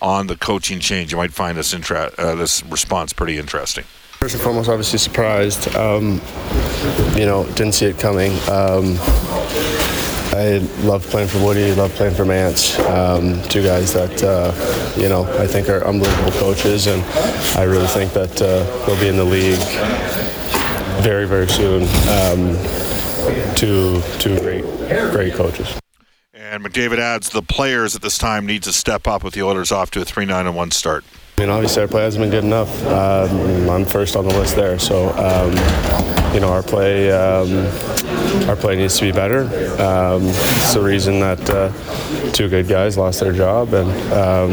on 0.00 0.26
the 0.26 0.36
coaching 0.36 0.80
change. 0.80 1.10
You 1.12 1.18
might 1.18 1.32
find 1.32 1.58
this 1.58 1.74
intra- 1.74 2.12
uh, 2.18 2.34
this 2.34 2.62
response 2.64 3.12
pretty 3.12 3.38
interesting. 3.38 3.84
First 4.20 4.34
and 4.34 4.42
foremost, 4.42 4.68
obviously 4.68 4.98
surprised. 4.98 5.74
Um, 5.76 6.20
you 7.14 7.24
know, 7.24 7.44
didn't 7.54 7.72
see 7.72 7.86
it 7.86 7.98
coming. 7.98 8.32
Um, 8.48 8.98
I 10.38 10.58
love 10.86 11.04
playing 11.04 11.26
for 11.26 11.42
Woody, 11.44 11.74
love 11.74 11.92
playing 11.94 12.14
for 12.14 12.24
Mance. 12.24 12.78
Um, 12.78 13.42
two 13.48 13.60
guys 13.60 13.92
that, 13.94 14.22
uh, 14.22 14.54
you 14.96 15.08
know, 15.08 15.24
I 15.36 15.48
think 15.48 15.68
are 15.68 15.84
unbelievable 15.84 16.30
coaches, 16.30 16.86
and 16.86 17.02
I 17.58 17.64
really 17.64 17.88
think 17.88 18.12
that 18.12 18.40
uh, 18.40 18.62
they'll 18.86 19.00
be 19.00 19.08
in 19.08 19.16
the 19.16 19.24
league 19.24 19.58
very, 21.02 21.26
very 21.26 21.48
soon. 21.48 21.82
Um, 22.08 22.56
two, 23.56 24.00
two 24.20 24.38
great, 24.38 24.64
great 25.10 25.34
coaches. 25.34 25.76
And 26.32 26.64
McDavid 26.64 27.00
adds 27.00 27.30
the 27.30 27.42
players 27.42 27.96
at 27.96 28.02
this 28.02 28.16
time 28.16 28.46
need 28.46 28.62
to 28.62 28.72
step 28.72 29.08
up 29.08 29.24
with 29.24 29.34
the 29.34 29.42
Oilers 29.42 29.72
off 29.72 29.90
to 29.90 30.00
a 30.00 30.04
3 30.04 30.24
9 30.24 30.54
1 30.54 30.70
start. 30.70 31.04
I 31.38 31.42
mean, 31.42 31.50
obviously 31.50 31.82
our 31.82 31.88
play 31.88 32.02
hasn't 32.02 32.20
been 32.20 32.30
good 32.32 32.42
enough. 32.42 32.84
Um, 32.86 33.70
I'm 33.70 33.84
first 33.84 34.16
on 34.16 34.26
the 34.26 34.34
list 34.34 34.56
there, 34.56 34.76
so 34.76 35.10
um, 35.10 35.52
you 36.34 36.40
know 36.40 36.48
our 36.48 36.64
play 36.64 37.12
um, 37.12 37.64
our 38.48 38.56
play 38.56 38.74
needs 38.74 38.98
to 38.98 39.04
be 39.04 39.12
better. 39.12 39.42
Um, 39.80 40.24
it's 40.24 40.74
the 40.74 40.82
reason 40.82 41.20
that 41.20 41.48
uh, 41.48 42.32
two 42.32 42.48
good 42.48 42.66
guys 42.66 42.98
lost 42.98 43.20
their 43.20 43.32
job, 43.32 43.72
and 43.72 43.88
um, 44.12 44.50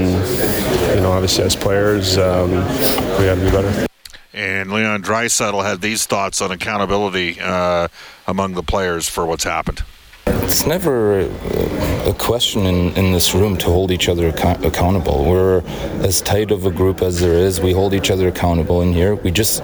you 0.95 1.01
know 1.01 1.11
obviously 1.11 1.43
as 1.45 1.55
players 1.55 2.19
um, 2.19 2.51
we 2.51 3.25
have 3.25 3.39
to 3.39 3.45
be 3.45 3.49
better. 3.49 3.87
And 4.31 4.71
Leon 4.71 5.01
Draisaitl 5.01 5.63
had 5.63 5.81
these 5.81 6.05
thoughts 6.05 6.39
on 6.39 6.51
accountability 6.51 7.39
uh, 7.41 7.87
among 8.27 8.53
the 8.53 8.61
players 8.61 9.09
for 9.09 9.25
what's 9.25 9.43
happened. 9.43 9.81
It's 10.27 10.65
never 10.65 11.21
a 11.21 12.13
question 12.17 12.65
in, 12.65 12.93
in 12.95 13.11
this 13.11 13.33
room 13.35 13.57
to 13.57 13.65
hold 13.65 13.91
each 13.91 14.07
other 14.07 14.27
ac- 14.29 14.65
accountable. 14.65 15.25
We're 15.25 15.61
as 16.01 16.21
tight 16.21 16.51
of 16.51 16.65
a 16.65 16.71
group 16.71 17.01
as 17.01 17.19
there 17.19 17.33
is. 17.33 17.59
We 17.59 17.73
hold 17.73 17.93
each 17.93 18.09
other 18.09 18.27
accountable 18.27 18.81
in 18.81 18.93
here. 18.93 19.15
We 19.15 19.31
just 19.31 19.61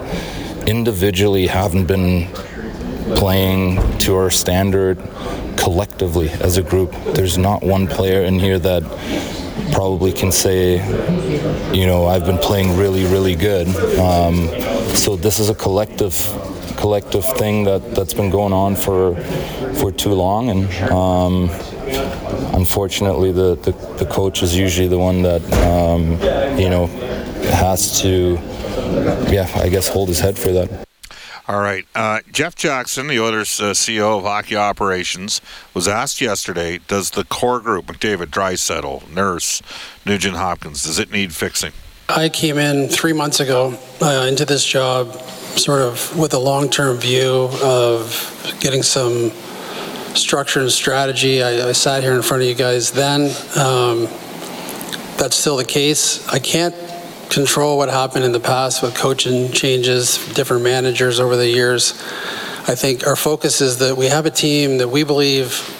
individually 0.66 1.46
haven't 1.46 1.86
been 1.86 2.26
playing 3.16 3.98
to 3.98 4.16
our 4.16 4.30
standard 4.30 4.98
collectively 5.56 6.30
as 6.30 6.58
a 6.58 6.62
group. 6.62 6.92
There's 7.14 7.38
not 7.38 7.62
one 7.62 7.86
player 7.86 8.22
in 8.22 8.38
here 8.38 8.58
that 8.58 8.82
probably 9.72 10.12
can 10.12 10.30
say, 10.30 10.76
you 11.72 11.86
know, 11.86 12.06
I've 12.06 12.26
been 12.26 12.38
playing 12.38 12.76
really, 12.76 13.04
really 13.04 13.34
good. 13.34 13.68
Um, 13.98 14.48
so 14.94 15.16
this 15.16 15.38
is 15.38 15.48
a 15.48 15.54
collective 15.54 16.14
collective 16.72 17.24
thing 17.36 17.64
that 17.64 17.94
that's 17.94 18.14
been 18.14 18.30
going 18.30 18.52
on 18.52 18.76
for 18.76 19.16
for 19.80 19.92
too 19.92 20.12
long, 20.12 20.50
and 20.50 20.72
um, 20.90 21.50
unfortunately, 22.54 23.32
the, 23.32 23.56
the, 23.56 23.72
the 23.98 24.06
coach 24.06 24.42
is 24.42 24.56
usually 24.56 24.88
the 24.88 24.98
one 24.98 25.22
that 25.22 25.42
um, 25.64 26.12
you 26.58 26.68
know 26.68 26.86
has 27.52 28.00
to 28.00 28.38
yeah, 29.30 29.50
I 29.56 29.68
guess 29.68 29.88
hold 29.88 30.08
his 30.08 30.20
head 30.20 30.38
for 30.38 30.52
that. 30.52 30.86
All 31.48 31.60
right. 31.60 31.84
Uh, 31.94 32.20
Jeff 32.30 32.54
Jackson, 32.54 33.08
the 33.08 33.18
Oilers 33.18 33.60
uh, 33.60 33.72
CEO 33.72 34.18
of 34.18 34.22
hockey 34.22 34.56
operations, 34.56 35.40
was 35.74 35.88
asked 35.88 36.20
yesterday 36.20 36.78
Does 36.86 37.10
the 37.10 37.24
core 37.24 37.60
group, 37.60 37.86
McDavid, 37.86 38.26
Draisaitl, 38.26 39.10
Nurse, 39.10 39.60
Nugent 40.06 40.36
Hopkins, 40.36 40.84
does 40.84 40.98
it 40.98 41.10
need 41.10 41.34
fixing? 41.34 41.72
I 42.08 42.28
came 42.28 42.58
in 42.58 42.88
three 42.88 43.12
months 43.12 43.40
ago 43.40 43.78
uh, 44.00 44.26
into 44.28 44.44
this 44.44 44.64
job 44.64 45.12
sort 45.56 45.82
of 45.82 46.16
with 46.18 46.34
a 46.34 46.38
long 46.38 46.70
term 46.70 46.96
view 46.96 47.48
of 47.62 48.56
getting 48.60 48.82
some 48.82 49.30
structure 50.14 50.60
and 50.60 50.70
strategy. 50.70 51.42
I, 51.42 51.68
I, 51.68 51.72
sat 51.72 52.02
here 52.02 52.14
in 52.14 52.22
front 52.22 52.42
of 52.42 52.48
you 52.48 52.54
guys 52.54 52.90
then. 52.90 53.22
Um, 53.58 54.08
that's 55.16 55.36
still 55.36 55.56
the 55.56 55.64
case. 55.64 56.26
I 56.28 56.38
can't 56.38 56.74
control 57.30 57.78
what 57.78 57.88
happened 57.88 58.24
in 58.24 58.32
the 58.32 58.40
past 58.40 58.82
with 58.82 58.94
coaching 58.94 59.52
changes, 59.52 60.18
different 60.34 60.62
managers 60.62 61.18
over 61.20 61.36
the 61.36 61.48
years. 61.48 61.92
I 62.68 62.74
think 62.74 63.06
our 63.06 63.16
focus 63.16 63.60
is 63.60 63.78
that 63.78 63.96
we 63.96 64.06
have 64.06 64.26
a 64.26 64.30
team 64.30 64.78
that 64.78 64.88
we 64.88 65.04
believe 65.04 65.78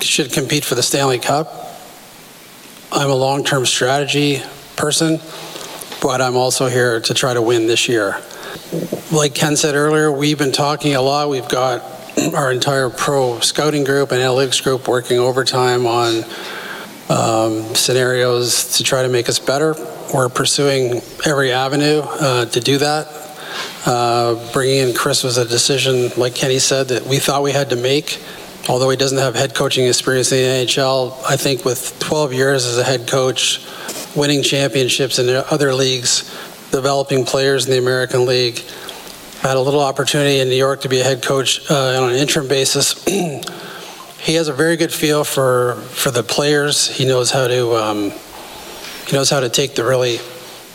should 0.00 0.32
compete 0.32 0.64
for 0.64 0.74
the 0.74 0.82
Stanley 0.82 1.18
Cup. 1.18 1.52
I'm 2.92 3.10
a 3.10 3.14
long 3.14 3.44
term 3.44 3.66
strategy 3.66 4.42
person, 4.76 5.20
but 6.02 6.20
I'm 6.20 6.36
also 6.36 6.66
here 6.66 7.00
to 7.00 7.14
try 7.14 7.34
to 7.34 7.42
win 7.42 7.66
this 7.66 7.88
year. 7.88 8.20
Like 9.12 9.34
Ken 9.34 9.56
said 9.56 9.74
earlier, 9.74 10.10
we've 10.12 10.38
been 10.38 10.52
talking 10.52 10.94
a 10.94 11.02
lot. 11.02 11.28
We've 11.28 11.48
got 11.48 11.82
our 12.34 12.52
entire 12.52 12.90
pro 12.90 13.40
scouting 13.40 13.84
group 13.84 14.12
and 14.12 14.20
analytics 14.20 14.62
group 14.62 14.86
working 14.86 15.18
overtime 15.18 15.86
on 15.86 16.24
um, 17.08 17.74
scenarios 17.74 18.76
to 18.76 18.84
try 18.84 19.02
to 19.02 19.08
make 19.08 19.28
us 19.28 19.38
better. 19.38 19.74
We're 20.14 20.28
pursuing 20.28 21.02
every 21.26 21.52
avenue 21.52 22.02
uh, 22.04 22.46
to 22.46 22.60
do 22.60 22.78
that. 22.78 23.08
Uh, 23.86 24.52
bringing 24.52 24.88
in 24.88 24.94
Kris 24.94 25.24
was 25.24 25.38
a 25.38 25.44
decision, 25.44 26.10
like 26.16 26.34
Kenny 26.34 26.58
said, 26.58 26.88
that 26.88 27.06
we 27.06 27.18
thought 27.18 27.42
we 27.42 27.52
had 27.52 27.70
to 27.70 27.76
make. 27.76 28.22
Although 28.68 28.90
he 28.90 28.96
doesn't 28.96 29.18
have 29.18 29.34
head 29.34 29.54
coaching 29.54 29.86
experience 29.86 30.30
in 30.32 30.38
the 30.38 30.66
NHL, 30.66 31.20
I 31.28 31.36
think 31.36 31.64
with 31.64 31.98
12 31.98 32.32
years 32.32 32.66
as 32.66 32.78
a 32.78 32.84
head 32.84 33.08
coach, 33.08 33.60
winning 34.14 34.42
championships 34.42 35.18
in 35.18 35.28
other 35.50 35.74
leagues, 35.74 36.30
developing 36.70 37.24
players 37.24 37.66
in 37.66 37.72
the 37.72 37.78
American 37.78 38.26
League, 38.26 38.60
I 39.42 39.48
had 39.48 39.56
a 39.56 39.60
little 39.60 39.80
opportunity 39.80 40.40
in 40.40 40.48
New 40.48 40.56
York 40.56 40.82
to 40.82 40.88
be 40.88 41.00
a 41.00 41.04
head 41.04 41.22
coach 41.22 41.70
uh, 41.70 42.02
on 42.02 42.10
an 42.10 42.16
interim 42.16 42.48
basis. 42.48 43.02
he 44.18 44.34
has 44.34 44.48
a 44.48 44.52
very 44.52 44.76
good 44.76 44.92
feel 44.92 45.24
for 45.24 45.76
for 45.92 46.10
the 46.10 46.22
players. 46.22 46.88
He 46.88 47.06
knows 47.06 47.30
how 47.30 47.48
to 47.48 47.74
um, 47.74 48.12
he 49.06 49.16
knows 49.16 49.30
how 49.30 49.40
to 49.40 49.48
take 49.48 49.74
the 49.74 49.84
really 49.84 50.18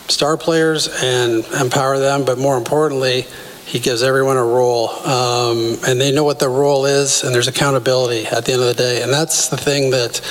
star 0.08 0.38
players 0.38 0.90
and 1.04 1.46
empower 1.60 2.00
them. 2.00 2.26
But 2.26 2.38
more 2.38 2.58
importantly, 2.58 3.26
he 3.66 3.80
gives 3.80 4.04
everyone 4.04 4.38
a 4.38 4.44
role, 4.44 4.90
um, 4.90 5.78
and 5.88 6.00
they 6.00 6.12
know 6.12 6.24
what 6.24 6.40
their 6.40 6.50
role 6.50 6.86
is, 6.86 7.24
and 7.24 7.34
there's 7.34 7.48
accountability 7.48 8.26
at 8.28 8.46
the 8.46 8.54
end 8.54 8.62
of 8.62 8.68
the 8.68 8.74
day. 8.74 9.02
And 9.02 9.12
that's 9.12 9.50
the 9.50 9.58
thing 9.58 9.92
that 9.92 10.22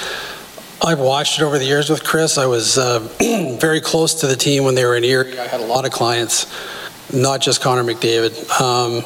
I've 0.82 1.00
watched 1.00 1.40
it 1.40 1.44
over 1.44 1.58
the 1.58 1.64
years 1.64 1.88
with 1.88 2.04
Kris. 2.04 2.36
I 2.36 2.46
was 2.46 2.76
uh, 2.76 3.00
very 3.60 3.80
close 3.80 4.14
to 4.20 4.26
the 4.26 4.36
team 4.36 4.64
when 4.64 4.74
they 4.74 4.84
were 4.84 4.96
in 4.96 5.04
Erie. 5.04 5.38
I 5.38 5.46
had 5.46 5.60
a 5.60 5.66
lot 5.66 5.84
of 5.84 5.92
clients 5.92 6.46
not 7.12 7.40
just 7.40 7.60
Connor 7.60 7.84
McDavid. 7.84 8.60
Um, 8.60 9.04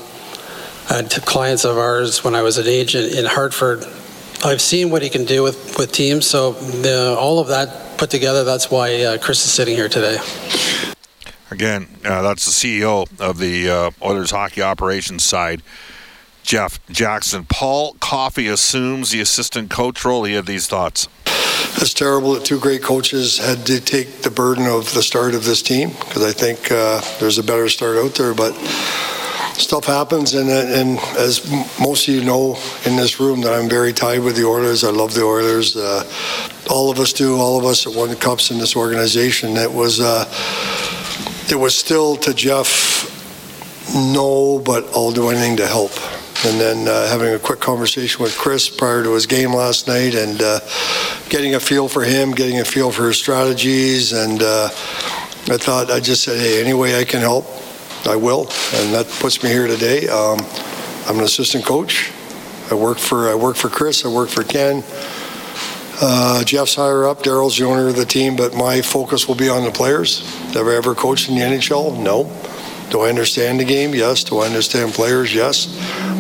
I 0.90 1.02
had 1.02 1.10
clients 1.26 1.64
of 1.64 1.76
ours 1.76 2.25
when 2.25 2.34
I 2.34 2.42
was 2.42 2.58
an 2.58 2.66
agent 2.66 3.14
in 3.14 3.25
Hartford. 3.26 3.84
I've 4.44 4.60
seen 4.60 4.90
what 4.90 5.02
he 5.02 5.08
can 5.08 5.25
do 5.25 5.42
with, 5.42 5.76
with 5.78 5.92
teams, 5.92 6.26
so 6.26 6.52
the, 6.52 7.16
all 7.18 7.40
of 7.40 7.48
that 7.48 7.98
put 7.98 8.10
together, 8.10 8.44
that's 8.44 8.70
why 8.70 9.02
uh, 9.02 9.18
Kris 9.18 9.44
is 9.44 9.52
sitting 9.52 9.75
here 9.75 9.88
today. 9.88 10.18
Again, 11.50 11.88
uh, 12.04 12.22
that's 12.22 12.44
the 12.44 12.52
CEO 12.52 13.08
of 13.20 13.38
the 13.38 13.68
uh, 13.68 13.90
Oilers 14.02 14.30
hockey 14.30 14.62
operations 14.62 15.25
side, 15.25 15.62
Jeff 16.42 16.84
Jackson. 16.88 17.46
Paul 17.46 17.96
Coffey 18.00 18.46
assumes 18.46 19.10
the 19.10 19.20
assistant 19.20 19.70
coach 19.70 20.04
role. 20.04 20.25
He 20.25 20.34
had 20.34 20.46
these 20.46 20.66
thoughts. 20.68 21.08
It's 21.80 21.94
terrible 21.94 22.35
that 22.35 22.44
two 22.44 22.58
great 22.58 22.82
coaches 22.82 23.38
had 23.38 23.64
to 23.66 23.80
take 23.80 24.23
the 24.23 24.32
burden 24.32 24.66
of 24.66 24.92
the 24.94 25.02
start 25.02 25.37
of 25.37 25.44
this 25.44 25.62
team 25.62 25.90
because 25.90 26.25
I 26.25 26.32
think 26.32 26.73
uh, 26.73 27.00
there's 27.20 27.38
a 27.38 27.42
better 27.44 27.68
start 27.68 27.97
out 27.97 28.16
there. 28.16 28.35
But 28.35 28.52
stuff 29.54 29.85
happens, 29.85 30.35
and, 30.35 30.50
and 30.50 30.99
as 31.16 31.49
most 31.80 32.08
of 32.08 32.14
you 32.14 32.25
know 32.25 32.58
in 32.85 32.97
this 32.97 33.20
room, 33.20 33.42
that 33.42 33.52
I'm 33.52 33.68
very 33.68 33.92
tied 33.92 34.25
with 34.25 34.35
the 34.35 34.44
Oilers. 34.44 34.82
I 34.82 34.90
love 34.90 35.14
the 35.14 35.23
Oilers. 35.23 35.76
Uh, 35.76 36.02
all 36.68 36.90
of 36.90 36.99
us 36.99 37.12
do. 37.12 37.37
All 37.37 37.61
of 37.61 37.64
us 37.64 37.85
that 37.85 37.94
won 37.94 38.12
cups 38.16 38.50
in 38.50 38.58
this 38.58 38.75
organization. 38.75 39.56
It 39.56 39.73
was 39.73 40.00
uh, 40.00 40.25
it 41.49 41.61
was 41.61 41.78
still 41.78 42.16
to 42.16 42.35
Jeff. 42.35 43.06
No, 43.94 44.58
but 44.58 44.85
I'll 44.97 45.12
do 45.12 45.28
anything 45.28 45.56
to 45.58 45.66
help 45.68 45.92
and 46.47 46.61
then 46.61 46.87
uh, 46.87 47.09
having 47.09 47.35
a 47.35 47.38
quick 47.38 47.59
conversation 47.59 48.23
with 48.23 48.37
Kris 48.37 48.68
prior 48.68 49.02
to 49.02 49.12
his 49.14 49.26
game 49.26 49.52
last 49.52 49.88
night 49.88 50.14
and 50.14 50.40
uh, 50.40 50.61
getting 51.28 51.57
a 51.57 51.61
feel 51.61 51.88
for 51.88 52.04
him, 52.04 52.30
getting 52.30 52.61
a 52.61 52.64
feel 52.64 52.92
for 52.92 53.09
his 53.09 53.16
strategies. 53.16 54.12
And 54.12 54.42
uh, 54.42 54.66
I 54.66 55.57
thought, 55.57 55.90
I 55.90 55.99
just 55.99 56.23
said, 56.23 56.38
hey, 56.38 56.61
any 56.61 56.75
way 56.75 57.00
I 57.00 57.04
can 57.04 57.21
help, 57.21 57.47
I 58.07 58.14
will. 58.14 58.42
And 58.75 58.95
that 58.95 59.07
puts 59.18 59.42
me 59.42 59.49
here 59.49 59.66
today. 59.66 60.07
Um, 60.09 60.38
I'm 61.07 61.18
an 61.18 61.25
assistant 61.25 61.64
coach. 61.64 62.12
I 62.71 62.75
work 62.75 62.99
for 62.99 63.30
I 63.30 63.35
work 63.35 63.57
for 63.57 63.71
Kris. 63.71 64.04
I 64.04 64.09
work 64.09 64.28
for 64.28 64.45
Ken. 64.45 64.85
Uh, 66.00 66.45
Jeff's 66.45 66.75
higher 66.75 67.07
up. 67.07 67.23
Daryl's 67.23 67.59
the 67.59 67.64
owner 67.64 67.88
of 67.88 67.97
the 67.97 68.04
team, 68.04 68.37
but 68.37 68.54
my 68.54 68.83
focus 68.83 69.26
will 69.26 69.35
be 69.35 69.49
on 69.49 69.64
the 69.64 69.71
players. 69.73 70.21
Have 70.52 70.68
I 70.68 70.75
ever 70.75 70.95
coached 70.95 71.28
in 71.28 71.35
the 71.35 71.40
NHL? 71.40 71.99
No. 71.99 72.25
Do 72.90 73.00
I 73.00 73.09
understand 73.09 73.59
the 73.59 73.64
game? 73.64 73.95
Yes. 73.95 74.23
Do 74.23 74.38
I 74.38 74.47
understand 74.47 74.92
players? 74.92 75.35
Yes. 75.35 75.66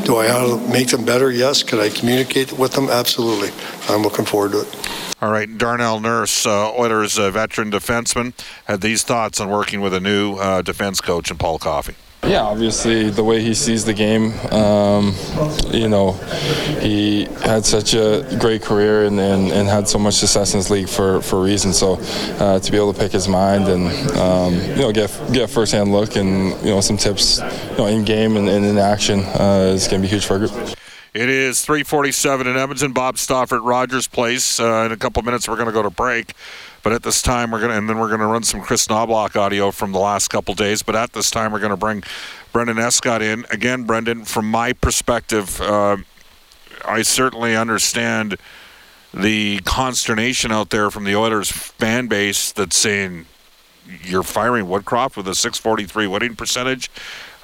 Do 0.08 0.16
I 0.16 0.26
how 0.26 0.56
to 0.56 0.68
make 0.72 0.88
them 0.88 1.04
better? 1.04 1.30
Yes. 1.30 1.62
Can 1.62 1.80
I 1.80 1.90
communicate 1.90 2.50
with 2.54 2.72
them? 2.72 2.88
Absolutely. 2.88 3.50
I'm 3.90 4.00
looking 4.00 4.24
forward 4.24 4.52
to 4.52 4.62
it. 4.62 4.88
All 5.20 5.30
right, 5.30 5.58
Darnell 5.58 6.00
Nurse, 6.00 6.46
uh, 6.46 6.72
Oilers 6.72 7.18
uh, 7.18 7.30
veteran 7.30 7.70
defenseman, 7.70 8.32
had 8.64 8.80
these 8.80 9.02
thoughts 9.02 9.38
on 9.38 9.50
working 9.50 9.82
with 9.82 9.92
a 9.92 10.00
new 10.00 10.36
uh, 10.36 10.62
defense 10.62 11.02
coach 11.02 11.30
in 11.30 11.36
Paul 11.36 11.58
Coffey. 11.58 11.94
Yeah, 12.24 12.42
obviously 12.42 13.10
the 13.10 13.24
way 13.24 13.40
he 13.40 13.54
sees 13.54 13.84
the 13.84 13.94
game, 13.94 14.32
um, 14.52 15.14
you 15.70 15.88
know, 15.88 16.12
he 16.80 17.24
had 17.42 17.64
such 17.64 17.94
a 17.94 18.36
great 18.40 18.60
career 18.60 19.04
and, 19.04 19.18
and, 19.18 19.50
and, 19.52 19.68
had 19.68 19.88
so 19.88 19.98
much 19.98 20.14
success 20.14 20.52
in 20.52 20.60
this 20.60 20.68
league 20.68 20.88
for, 20.88 21.22
for 21.22 21.36
a 21.36 21.42
reason. 21.42 21.72
So 21.72 21.98
uh, 22.38 22.58
to 22.58 22.70
be 22.70 22.76
able 22.76 22.92
to 22.92 22.98
pick 22.98 23.12
his 23.12 23.28
mind 23.28 23.68
and 23.68 23.86
um, 24.18 24.54
you 24.54 24.82
know 24.82 24.92
get 24.92 25.10
get 25.32 25.44
a 25.44 25.48
first-hand 25.48 25.92
look 25.92 26.16
and 26.16 26.50
you 26.60 26.70
know 26.70 26.80
some 26.80 26.96
tips, 26.96 27.38
you 27.38 27.78
know, 27.78 27.86
in 27.86 28.04
game 28.04 28.36
and, 28.36 28.48
and 28.48 28.64
in 28.64 28.78
action 28.78 29.20
uh, 29.20 29.72
is 29.74 29.86
going 29.88 30.02
to 30.02 30.06
be 30.06 30.10
huge 30.10 30.26
for 30.26 30.34
our 30.34 30.38
group. 30.40 30.76
It 31.14 31.28
is 31.30 31.64
347 31.64 32.46
in 32.46 32.56
Edmonton. 32.56 32.92
Bob 32.92 33.16
Stauffer, 33.16 33.60
Rogers 33.60 34.06
Place. 34.06 34.60
Uh, 34.60 34.84
in 34.84 34.92
a 34.92 34.96
couple 34.96 35.22
minutes, 35.22 35.48
we're 35.48 35.56
going 35.56 35.66
to 35.66 35.72
go 35.72 35.82
to 35.82 35.90
break. 35.90 36.34
But 36.88 36.94
at 36.94 37.02
this 37.02 37.20
time, 37.20 37.50
we're 37.50 37.58
going 37.58 37.70
to, 37.70 37.76
and 37.76 37.86
then 37.86 37.98
we're 37.98 38.08
going 38.08 38.20
to 38.20 38.26
run 38.26 38.42
some 38.44 38.62
Kris 38.62 38.86
Knoblauch 38.86 39.36
audio 39.36 39.70
from 39.70 39.92
the 39.92 39.98
last 39.98 40.28
couple 40.28 40.54
days. 40.54 40.82
But 40.82 40.96
at 40.96 41.12
this 41.12 41.30
time, 41.30 41.52
we're 41.52 41.58
going 41.58 41.68
to 41.68 41.76
bring 41.76 42.02
Brendan 42.50 42.78
Escott 42.78 43.20
in. 43.20 43.44
Again, 43.50 43.84
Brendan, 43.84 44.24
from 44.24 44.50
my 44.50 44.72
perspective, 44.72 45.60
uh, 45.60 45.98
I 46.86 47.02
certainly 47.02 47.54
understand 47.54 48.38
the 49.12 49.58
consternation 49.66 50.50
out 50.50 50.70
there 50.70 50.90
from 50.90 51.04
the 51.04 51.14
Oilers 51.14 51.52
fan 51.52 52.06
base 52.06 52.52
that's 52.52 52.78
saying 52.78 53.26
you're 54.04 54.22
firing 54.22 54.64
Woodcroft 54.64 55.18
with 55.18 55.28
a 55.28 55.34
643 55.34 56.06
winning 56.06 56.36
percentage. 56.36 56.90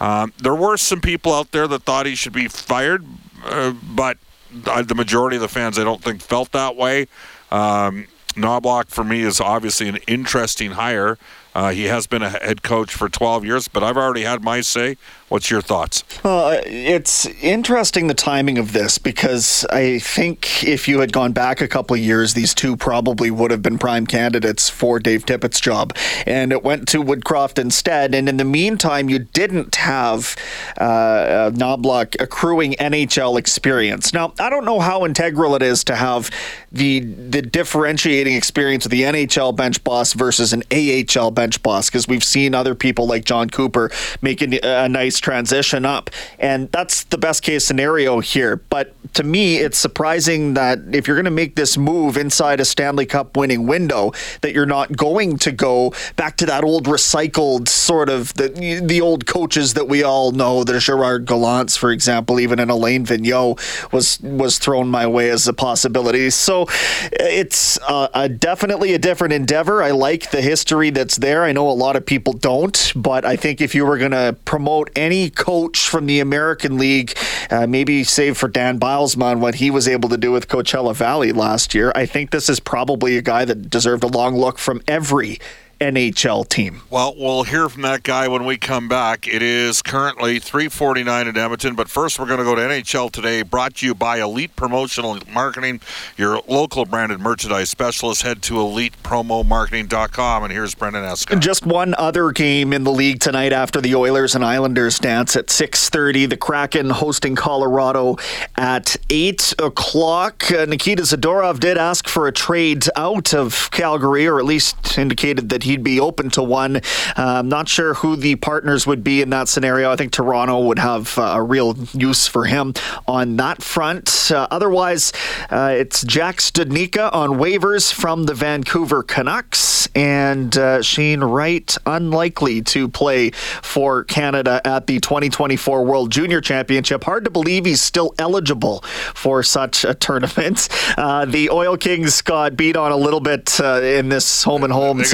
Um, 0.00 0.32
there 0.38 0.54
were 0.54 0.78
some 0.78 1.02
people 1.02 1.34
out 1.34 1.52
there 1.52 1.68
that 1.68 1.82
thought 1.82 2.06
he 2.06 2.14
should 2.14 2.32
be 2.32 2.48
fired, 2.48 3.04
uh, 3.44 3.74
but 3.94 4.16
uh, 4.64 4.80
the 4.80 4.94
majority 4.94 5.36
of 5.36 5.42
the 5.42 5.48
fans, 5.48 5.78
I 5.78 5.84
don't 5.84 6.02
think, 6.02 6.22
felt 6.22 6.50
that 6.52 6.76
way. 6.76 7.08
Um, 7.50 8.06
Knoblauch 8.34 8.88
for 8.88 9.04
me 9.04 9.20
is 9.22 9.40
obviously 9.40 9.88
an 9.88 9.98
interesting 10.06 10.72
hire. 10.72 11.18
Uh, 11.54 11.70
he 11.70 11.84
has 11.84 12.06
been 12.06 12.22
a 12.22 12.30
head 12.30 12.62
coach 12.62 12.92
for 12.92 13.08
12 13.08 13.44
years, 13.44 13.68
but 13.68 13.82
I've 13.82 13.96
already 13.96 14.22
had 14.22 14.42
my 14.42 14.60
say. 14.60 14.96
What's 15.34 15.50
your 15.50 15.62
thoughts? 15.62 16.04
Uh, 16.24 16.60
it's 16.64 17.26
interesting 17.42 18.06
the 18.06 18.14
timing 18.14 18.56
of 18.56 18.72
this 18.72 18.98
because 18.98 19.66
I 19.68 19.98
think 19.98 20.62
if 20.62 20.86
you 20.86 21.00
had 21.00 21.12
gone 21.12 21.32
back 21.32 21.60
a 21.60 21.66
couple 21.66 21.96
of 21.96 22.00
years, 22.00 22.34
these 22.34 22.54
two 22.54 22.76
probably 22.76 23.32
would 23.32 23.50
have 23.50 23.60
been 23.60 23.76
prime 23.76 24.06
candidates 24.06 24.70
for 24.70 25.00
Dave 25.00 25.26
Tippett's 25.26 25.60
job. 25.60 25.92
And 26.24 26.52
it 26.52 26.62
went 26.62 26.86
to 26.90 27.02
Woodcroft 27.02 27.58
instead. 27.58 28.14
And 28.14 28.28
in 28.28 28.36
the 28.36 28.44
meantime, 28.44 29.08
you 29.08 29.18
didn't 29.18 29.74
have 29.74 30.36
uh, 30.78 31.50
Knoblauch 31.52 32.14
accruing 32.20 32.74
NHL 32.74 33.36
experience. 33.36 34.12
Now, 34.12 34.34
I 34.38 34.48
don't 34.48 34.64
know 34.64 34.78
how 34.78 35.04
integral 35.04 35.56
it 35.56 35.62
is 35.62 35.82
to 35.84 35.96
have 35.96 36.30
the, 36.70 37.00
the 37.00 37.42
differentiating 37.42 38.36
experience 38.36 38.84
of 38.84 38.92
the 38.92 39.02
NHL 39.02 39.56
bench 39.56 39.82
boss 39.82 40.12
versus 40.12 40.52
an 40.52 40.62
AHL 40.70 41.32
bench 41.32 41.60
boss 41.60 41.90
because 41.90 42.06
we've 42.06 42.22
seen 42.22 42.54
other 42.54 42.76
people 42.76 43.08
like 43.08 43.24
Jon 43.24 43.50
Cooper 43.50 43.90
making 44.22 44.60
a 44.62 44.88
nice 44.88 45.23
transition 45.24 45.86
up. 45.86 46.10
And 46.38 46.70
that's 46.70 47.04
the 47.04 47.16
best 47.16 47.42
case 47.42 47.64
scenario 47.64 48.20
here. 48.20 48.56
But 48.56 48.94
to 49.14 49.22
me, 49.22 49.56
it's 49.56 49.78
surprising 49.78 50.52
that 50.54 50.80
if 50.92 51.08
you're 51.08 51.16
going 51.16 51.24
to 51.24 51.30
make 51.30 51.56
this 51.56 51.78
move 51.78 52.18
inside 52.18 52.60
a 52.60 52.64
Stanley 52.64 53.06
Cup 53.06 53.36
winning 53.36 53.66
window, 53.66 54.12
that 54.42 54.52
you're 54.52 54.66
not 54.66 54.94
going 54.96 55.38
to 55.38 55.50
go 55.50 55.94
back 56.16 56.36
to 56.36 56.46
that 56.46 56.62
old 56.62 56.84
recycled 56.84 57.68
sort 57.68 58.10
of 58.10 58.34
the 58.34 58.48
the 58.84 59.00
old 59.00 59.26
coaches 59.26 59.74
that 59.74 59.88
we 59.88 60.02
all 60.02 60.32
know. 60.32 60.62
The 60.62 60.78
Gerard 60.78 61.24
Gallants, 61.24 61.76
for 61.76 61.90
example, 61.90 62.38
even 62.38 62.58
an 62.58 62.68
Alain 62.68 63.06
Vigneault 63.06 63.92
was 63.92 64.20
was 64.20 64.58
thrown 64.58 64.88
my 64.88 65.06
way 65.06 65.30
as 65.30 65.48
a 65.48 65.54
possibility. 65.54 66.28
So 66.28 66.66
it's 67.12 67.78
uh, 67.88 68.08
a, 68.12 68.28
definitely 68.28 68.92
a 68.92 68.98
different 68.98 69.32
endeavor. 69.32 69.82
I 69.82 69.92
like 69.92 70.30
the 70.30 70.42
history 70.42 70.90
that's 70.90 71.16
there. 71.16 71.44
I 71.44 71.52
know 71.52 71.70
a 71.70 71.78
lot 71.86 71.96
of 71.96 72.04
people 72.04 72.34
don't, 72.34 72.92
but 72.94 73.24
I 73.24 73.36
think 73.36 73.60
if 73.60 73.74
you 73.74 73.86
were 73.86 73.96
going 73.96 74.10
to 74.10 74.36
promote 74.44 74.90
any 74.96 75.03
coach 75.30 75.88
from 75.88 76.06
the 76.06 76.20
American 76.20 76.78
League, 76.78 77.16
uh, 77.50 77.66
maybe 77.66 78.04
save 78.04 78.36
for 78.36 78.48
Dan 78.48 78.78
Bylsma, 78.78 79.38
what 79.38 79.56
he 79.56 79.70
was 79.70 79.88
able 79.88 80.08
to 80.08 80.16
do 80.16 80.32
with 80.32 80.48
Coachella 80.48 80.94
Valley 80.94 81.32
last 81.32 81.74
year, 81.74 81.92
I 81.94 82.06
think 82.06 82.30
this 82.30 82.48
is 82.48 82.60
probably 82.60 83.16
a 83.16 83.22
guy 83.22 83.44
that 83.44 83.70
deserved 83.70 84.04
a 84.04 84.08
long 84.08 84.36
look 84.36 84.58
from 84.58 84.80
every 84.88 85.38
NHL 85.80 86.48
team. 86.48 86.82
Well, 86.90 87.14
we'll 87.16 87.44
hear 87.44 87.68
from 87.68 87.82
that 87.82 88.02
guy 88.02 88.28
when 88.28 88.44
we 88.44 88.56
come 88.56 88.88
back. 88.88 89.26
It 89.26 89.42
is 89.42 89.82
currently 89.82 90.40
3:49 90.40 91.28
in 91.28 91.36
Edmonton, 91.36 91.74
but 91.74 91.88
first 91.88 92.18
we're 92.18 92.26
going 92.26 92.38
to 92.38 92.44
go 92.44 92.54
to 92.54 92.62
NHL 92.62 93.10
today, 93.10 93.42
brought 93.42 93.76
to 93.76 93.86
you 93.86 93.94
by 93.94 94.20
Elite 94.20 94.54
Promotional 94.56 95.18
Marketing, 95.32 95.80
your 96.16 96.40
local 96.48 96.84
branded 96.84 97.20
merchandise 97.20 97.70
specialist. 97.70 98.22
Head 98.22 98.42
to 98.42 98.54
elitepromomarketing.com, 98.54 100.44
and 100.44 100.52
here's 100.52 100.74
Brendan 100.74 101.04
Escott. 101.04 101.40
Just 101.40 101.66
one 101.66 101.94
other 101.98 102.30
game 102.30 102.72
in 102.72 102.84
the 102.84 102.92
league 102.92 103.20
tonight 103.20 103.52
after 103.52 103.80
the 103.80 103.94
Oilers 103.94 104.34
and 104.34 104.44
Islanders 104.44 104.98
dance 104.98 105.36
at 105.36 105.50
6:30. 105.50 106.26
The 106.26 106.36
Kraken 106.36 106.90
hosting 106.90 107.34
Colorado 107.34 108.16
at 108.56 108.96
8 109.10 109.54
o'clock. 109.58 110.50
Uh, 110.50 110.64
Nikita 110.64 111.02
Zadorov 111.02 111.60
did 111.60 111.78
ask 111.78 112.08
for 112.08 112.26
a 112.26 112.32
trade 112.32 112.86
out 112.96 113.34
of 113.34 113.70
Calgary, 113.70 114.26
or 114.26 114.38
at 114.38 114.44
least 114.44 114.98
indicated 114.98 115.48
that 115.50 115.62
he'd 115.74 115.82
be 115.82 115.98
open 115.98 116.30
to 116.30 116.42
one. 116.42 116.76
Uh, 116.76 116.80
I'm 117.16 117.48
not 117.48 117.68
sure 117.68 117.94
who 117.94 118.14
the 118.14 118.36
partners 118.36 118.86
would 118.86 119.02
be 119.02 119.20
in 119.20 119.30
that 119.30 119.48
scenario. 119.48 119.90
I 119.90 119.96
think 119.96 120.12
Toronto 120.12 120.60
would 120.60 120.78
have 120.78 121.18
uh, 121.18 121.34
a 121.34 121.42
real 121.42 121.76
use 121.92 122.28
for 122.28 122.44
him 122.44 122.74
on 123.08 123.36
that 123.36 123.60
front. 123.60 124.30
Uh, 124.30 124.46
otherwise, 124.52 125.12
uh, 125.50 125.74
it's 125.76 126.04
Jack 126.04 126.36
Studnicka 126.36 127.12
on 127.12 127.30
waivers 127.30 127.92
from 127.92 128.24
the 128.24 128.34
Vancouver 128.34 129.02
Canucks 129.02 129.88
and 129.96 130.56
uh, 130.56 130.80
Shane 130.80 131.20
Wright 131.20 131.76
unlikely 131.86 132.62
to 132.62 132.88
play 132.88 133.30
for 133.30 134.04
Canada 134.04 134.60
at 134.64 134.86
the 134.86 135.00
2024 135.00 135.84
World 135.84 136.12
Junior 136.12 136.40
Championship. 136.40 137.02
Hard 137.02 137.24
to 137.24 137.30
believe 137.30 137.64
he's 137.64 137.82
still 137.82 138.14
eligible 138.18 138.80
for 139.14 139.42
such 139.42 139.84
a 139.84 139.94
tournament. 139.94 140.68
Uh, 140.96 141.24
the 141.24 141.50
Oil 141.50 141.76
Kings 141.76 142.20
got 142.22 142.56
beat 142.56 142.76
on 142.76 142.92
a 142.92 142.96
little 142.96 143.20
bit 143.20 143.58
in 143.58 144.08
this 144.08 144.44
home 144.44 144.62
and 144.62 144.72
home 144.72 144.98
they 144.98 145.04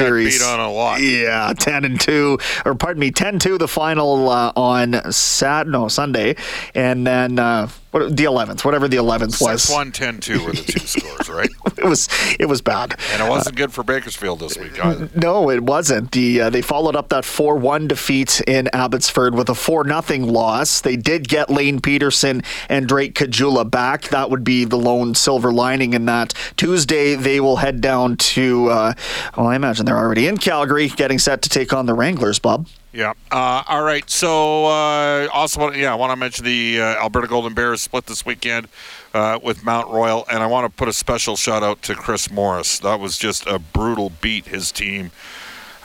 series 0.41 0.59
on 0.59 0.59
a 0.59 0.71
lot. 0.71 1.01
Yeah, 1.01 1.53
ten 1.57 1.85
and 1.85 1.99
two, 1.99 2.37
or 2.65 2.75
pardon 2.75 2.99
me, 2.99 3.11
10-2 3.11 3.59
the 3.59 3.67
final 3.67 4.29
uh, 4.29 4.51
on 4.55 5.11
Sat 5.11 5.67
no 5.67 5.87
Sunday, 5.87 6.35
and 6.73 7.05
then 7.05 7.39
uh, 7.39 7.69
what, 7.91 8.15
the 8.15 8.23
eleventh, 8.23 8.65
whatever 8.65 8.87
the 8.87 8.97
eleventh 8.97 9.39
was. 9.41 9.69
1 9.69 9.91
10 9.91 10.19
2 10.19 10.45
were 10.45 10.51
the 10.51 10.63
two 10.63 10.79
scores, 10.87 11.29
right? 11.29 11.49
it 11.77 11.85
was 11.85 12.07
it 12.39 12.45
was 12.47 12.61
bad, 12.61 12.95
and 13.11 13.21
it 13.21 13.29
wasn't 13.29 13.55
uh, 13.55 13.57
good 13.57 13.73
for 13.73 13.83
Bakersfield 13.83 14.39
this 14.39 14.57
week 14.57 14.83
either. 14.83 15.09
No, 15.15 15.49
it 15.49 15.63
wasn't. 15.63 16.11
The 16.11 16.41
uh, 16.41 16.49
they 16.49 16.61
followed 16.61 16.95
up 16.95 17.09
that 17.09 17.25
four 17.25 17.55
one 17.55 17.87
defeat 17.87 18.41
in 18.41 18.69
Abbotsford 18.73 19.35
with 19.35 19.49
a 19.49 19.55
four 19.55 19.83
nothing 19.83 20.27
loss. 20.27 20.81
They 20.81 20.95
did 20.95 21.27
get 21.27 21.49
Lane 21.49 21.79
Pederson 21.79 22.45
and 22.69 22.87
Drake 22.87 23.15
Caggiula 23.15 23.69
back. 23.69 24.03
That 24.09 24.29
would 24.29 24.43
be 24.43 24.65
the 24.65 24.77
lone 24.77 25.15
silver 25.15 25.51
lining 25.51 25.93
in 25.93 26.05
that. 26.05 26.33
Tuesday 26.57 27.15
they 27.15 27.39
will 27.39 27.57
head 27.57 27.81
down 27.81 28.17
to. 28.17 28.69
Uh, 28.69 28.93
well, 29.35 29.47
I 29.47 29.55
imagine 29.55 29.85
they're 29.85 29.97
already 29.97 30.27
in 30.27 30.37
Calgary, 30.37 30.87
getting 30.87 31.19
set 31.19 31.41
to 31.43 31.49
take 31.49 31.73
on 31.73 31.85
the 31.85 31.93
Wranglers. 31.93 32.39
Bob. 32.39 32.67
Yeah. 32.93 33.13
Uh, 33.31 33.63
all 33.67 33.83
right. 33.83 34.09
So 34.09 34.65
uh, 34.65 35.27
also, 35.31 35.71
yeah, 35.71 35.93
I 35.93 35.95
want 35.95 36.11
to 36.11 36.17
mention 36.17 36.43
the 36.43 36.81
uh, 36.81 37.01
Alberta 37.01 37.27
Golden 37.27 37.53
Bears 37.53 37.81
split 37.81 38.05
this 38.05 38.25
weekend 38.25 38.67
uh, 39.13 39.39
with 39.41 39.63
Mount 39.63 39.89
Royal, 39.89 40.25
and 40.29 40.43
I 40.43 40.47
want 40.47 40.69
to 40.69 40.75
put 40.75 40.89
a 40.89 40.93
special 40.93 41.37
shout 41.37 41.63
out 41.63 41.81
to 41.83 41.95
Chris 41.95 42.29
Morris. 42.29 42.79
That 42.79 42.99
was 42.99 43.17
just 43.17 43.47
a 43.47 43.59
brutal 43.59 44.11
beat. 44.21 44.47
His 44.47 44.73
team 44.73 45.11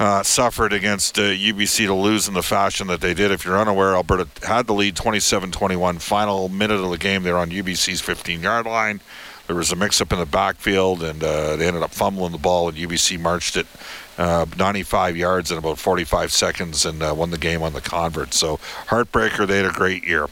uh, 0.01 0.25
suffered 0.25 0.73
against 0.73 1.15
UBC 1.15 1.85
uh, 1.85 1.87
to 1.89 1.95
lose 1.95 2.27
in 2.27 2.35
the 2.35 2.43
fashion 2.43 2.89
that 2.89 3.01
they 3.01 3.15
did. 3.15 3.31
If 3.31 3.45
you're 3.45 3.59
unaware, 3.59 3.95
Alberta 3.95 4.27
had 4.45 4.67
the 4.67 4.75
lead 4.75 4.97
27-21. 4.97 6.01
Final 6.01 6.49
minute 6.49 6.81
of 6.81 6.91
the 6.91 6.99
game, 6.99 7.23
they're 7.23 7.39
on 7.39 7.51
UBC's 7.51 8.03
15-yard 8.03 8.67
line. 8.67 9.01
There 9.47 9.55
was 9.55 9.71
a 9.71 9.77
mix-up 9.77 10.13
in 10.13 10.19
the 10.19 10.27
backfield, 10.27 11.05
and 11.05 11.21
they 11.21 11.69
ended 11.69 11.85
up 11.85 11.93
fumbling 11.93 12.33
the 12.33 12.39
ball, 12.39 12.69
and 12.69 12.77
UBC 12.77 13.21
marched 13.21 13.57
it 13.57 13.69
uh, 14.19 14.47
95 14.59 15.17
yards 15.17 15.51
in 15.51 15.59
about 15.59 15.79
45 15.79 16.33
seconds 16.33 16.85
and 16.87 17.03
uh, 17.03 17.15
won 17.17 17.31
the 17.31 17.39
game 17.39 17.63
on 17.63 17.73
the 17.73 17.81
convert. 17.81 18.35
So 18.35 18.59
heartbreaker. 18.89 19.47
They 19.47 19.59
had 19.59 19.67
a 19.67 19.73
great 19.73 20.05
year. 20.05 20.29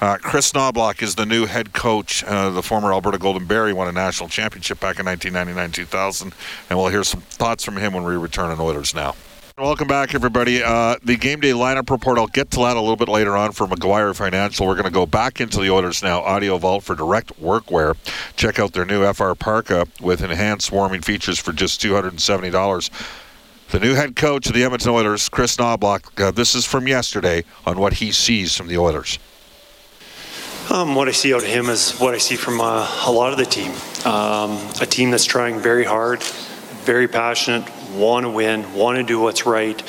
Uh, 0.00 0.16
Kris 0.18 0.52
Knoblauch 0.52 1.02
is 1.02 1.14
the 1.14 1.26
new 1.26 1.46
head 1.46 1.72
coach. 1.72 2.24
Uh, 2.24 2.50
the 2.50 2.62
former 2.62 2.92
Alberta 2.92 3.18
Golden 3.18 3.46
Bear 3.46 3.74
won 3.74 3.88
a 3.88 3.92
national 3.92 4.28
championship 4.28 4.78
back 4.80 4.98
in 5.00 5.06
1999-2000, 5.06 6.32
and 6.70 6.78
we'll 6.78 6.88
hear 6.88 7.02
some 7.02 7.20
thoughts 7.22 7.64
from 7.64 7.76
him 7.76 7.94
when 7.94 8.04
we 8.04 8.16
return 8.16 8.50
on 8.50 8.60
Oilers 8.60 8.94
now. 8.94 9.14
Welcome 9.58 9.88
back, 9.88 10.14
everybody. 10.14 10.62
Uh, 10.62 10.96
the 11.02 11.16
game 11.16 11.40
day 11.40 11.52
lineup 11.52 11.88
report, 11.88 12.18
I'll 12.18 12.26
get 12.26 12.50
to 12.50 12.58
that 12.58 12.76
a 12.76 12.80
little 12.80 12.96
bit 12.96 13.08
later 13.08 13.34
on 13.38 13.52
for 13.52 13.66
McGuire 13.66 14.14
Financial. 14.14 14.66
We're 14.66 14.74
going 14.74 14.84
to 14.84 14.90
go 14.90 15.06
back 15.06 15.40
into 15.40 15.60
the 15.60 15.70
Oilers 15.70 16.02
now 16.02 16.20
Audio 16.20 16.58
Vault 16.58 16.84
for 16.84 16.94
direct 16.94 17.40
workwear. 17.40 17.96
Check 18.36 18.58
out 18.58 18.74
their 18.74 18.84
new 18.84 19.10
FR 19.14 19.32
Parka 19.32 19.88
with 19.98 20.20
enhanced 20.20 20.70
warming 20.72 21.00
features 21.00 21.38
for 21.38 21.54
just 21.54 21.80
$270. 21.80 22.90
The 23.68 23.80
new 23.80 23.94
head 23.94 24.14
coach 24.14 24.46
of 24.46 24.52
the 24.52 24.62
Edmonton 24.62 24.90
Oilers, 24.90 25.28
Kris 25.28 25.56
Knoblauch, 25.56 26.22
uh, 26.22 26.30
this 26.30 26.54
is 26.54 26.64
from 26.64 26.86
yesterday 26.86 27.42
on 27.66 27.80
what 27.80 27.94
he 27.94 28.12
sees 28.12 28.54
from 28.54 28.68
the 28.68 28.78
Oilers. 28.78 29.18
Um, 30.70 30.94
what 30.94 31.08
I 31.08 31.10
see 31.10 31.34
out 31.34 31.42
of 31.42 31.48
him 31.48 31.68
is 31.68 31.98
what 31.98 32.14
I 32.14 32.18
see 32.18 32.36
from 32.36 32.60
uh, 32.60 32.88
a 33.06 33.10
lot 33.10 33.32
of 33.32 33.38
the 33.38 33.44
team. 33.44 33.72
Um, 34.04 34.52
a 34.80 34.86
team 34.86 35.10
that's 35.10 35.24
trying 35.24 35.58
very 35.58 35.82
hard, 35.82 36.22
very 36.22 37.08
passionate, 37.08 37.68
want 37.90 38.22
to 38.24 38.30
win, 38.30 38.72
want 38.72 38.98
to 38.98 39.02
do 39.02 39.18
what's 39.18 39.46
right, 39.46 39.82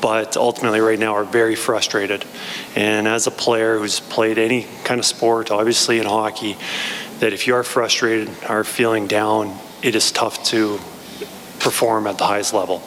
but 0.00 0.36
ultimately 0.36 0.78
right 0.78 0.98
now 0.98 1.14
are 1.14 1.24
very 1.24 1.56
frustrated. 1.56 2.24
And 2.76 3.08
as 3.08 3.26
a 3.26 3.32
player 3.32 3.76
who's 3.76 3.98
played 3.98 4.38
any 4.38 4.68
kind 4.84 5.00
of 5.00 5.04
sport, 5.04 5.50
obviously 5.50 5.98
in 5.98 6.06
hockey, 6.06 6.56
that 7.18 7.32
if 7.32 7.48
you 7.48 7.56
are 7.56 7.64
frustrated, 7.64 8.30
are 8.48 8.62
feeling 8.62 9.08
down, 9.08 9.58
it 9.82 9.96
is 9.96 10.12
tough 10.12 10.44
to 10.44 10.78
perform 11.60 12.06
at 12.06 12.18
the 12.18 12.24
highest 12.24 12.52
level. 12.52 12.82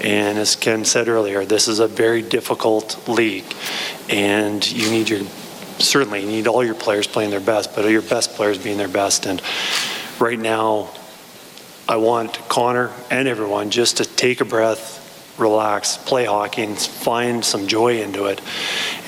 And 0.00 0.38
as 0.38 0.56
Ken 0.56 0.84
said 0.84 1.08
earlier, 1.08 1.44
this 1.44 1.68
is 1.68 1.80
a 1.80 1.88
very 1.88 2.22
difficult 2.22 3.08
league, 3.08 3.52
and 4.08 4.70
you 4.70 4.90
need 4.90 5.08
your 5.08 5.22
certainly 5.78 6.20
you 6.20 6.26
need 6.26 6.46
all 6.46 6.62
your 6.62 6.74
players 6.74 7.06
playing 7.06 7.30
their 7.30 7.40
best, 7.40 7.74
but 7.74 7.88
your 7.88 8.02
best 8.02 8.34
players 8.34 8.58
being 8.58 8.76
their 8.76 8.88
best. 8.88 9.26
And 9.26 9.42
right 10.18 10.38
now, 10.38 10.90
I 11.88 11.96
want 11.96 12.38
Connor 12.48 12.90
and 13.10 13.26
everyone 13.26 13.70
just 13.70 13.96
to 13.96 14.04
take 14.04 14.40
a 14.40 14.44
breath, 14.44 15.34
relax, 15.38 15.96
play 15.96 16.26
hockey, 16.26 16.62
and 16.62 16.78
find 16.78 17.44
some 17.44 17.66
joy 17.66 18.02
into 18.02 18.26
it, 18.26 18.40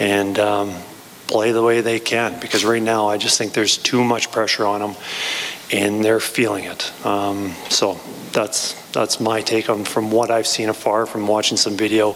and. 0.00 0.38
Um, 0.38 0.74
play 1.28 1.50
the 1.50 1.62
way 1.62 1.80
they 1.80 1.98
can 1.98 2.38
because 2.40 2.62
right 2.62 2.82
now 2.82 3.08
I 3.08 3.16
just 3.16 3.38
think 3.38 3.54
there's 3.54 3.78
too 3.78 4.04
much 4.04 4.30
pressure 4.30 4.66
on 4.66 4.80
them 4.82 4.94
and 5.72 6.04
they're 6.04 6.20
feeling 6.20 6.64
it. 6.64 6.92
Um, 7.06 7.52
so 7.70 7.98
that's 8.32 8.74
that's 8.92 9.20
my 9.20 9.40
take 9.40 9.70
on 9.70 9.84
from 9.84 10.10
what 10.10 10.30
I've 10.30 10.46
seen 10.46 10.68
afar 10.68 11.06
from 11.06 11.26
watching 11.26 11.56
some 11.56 11.76
video. 11.76 12.14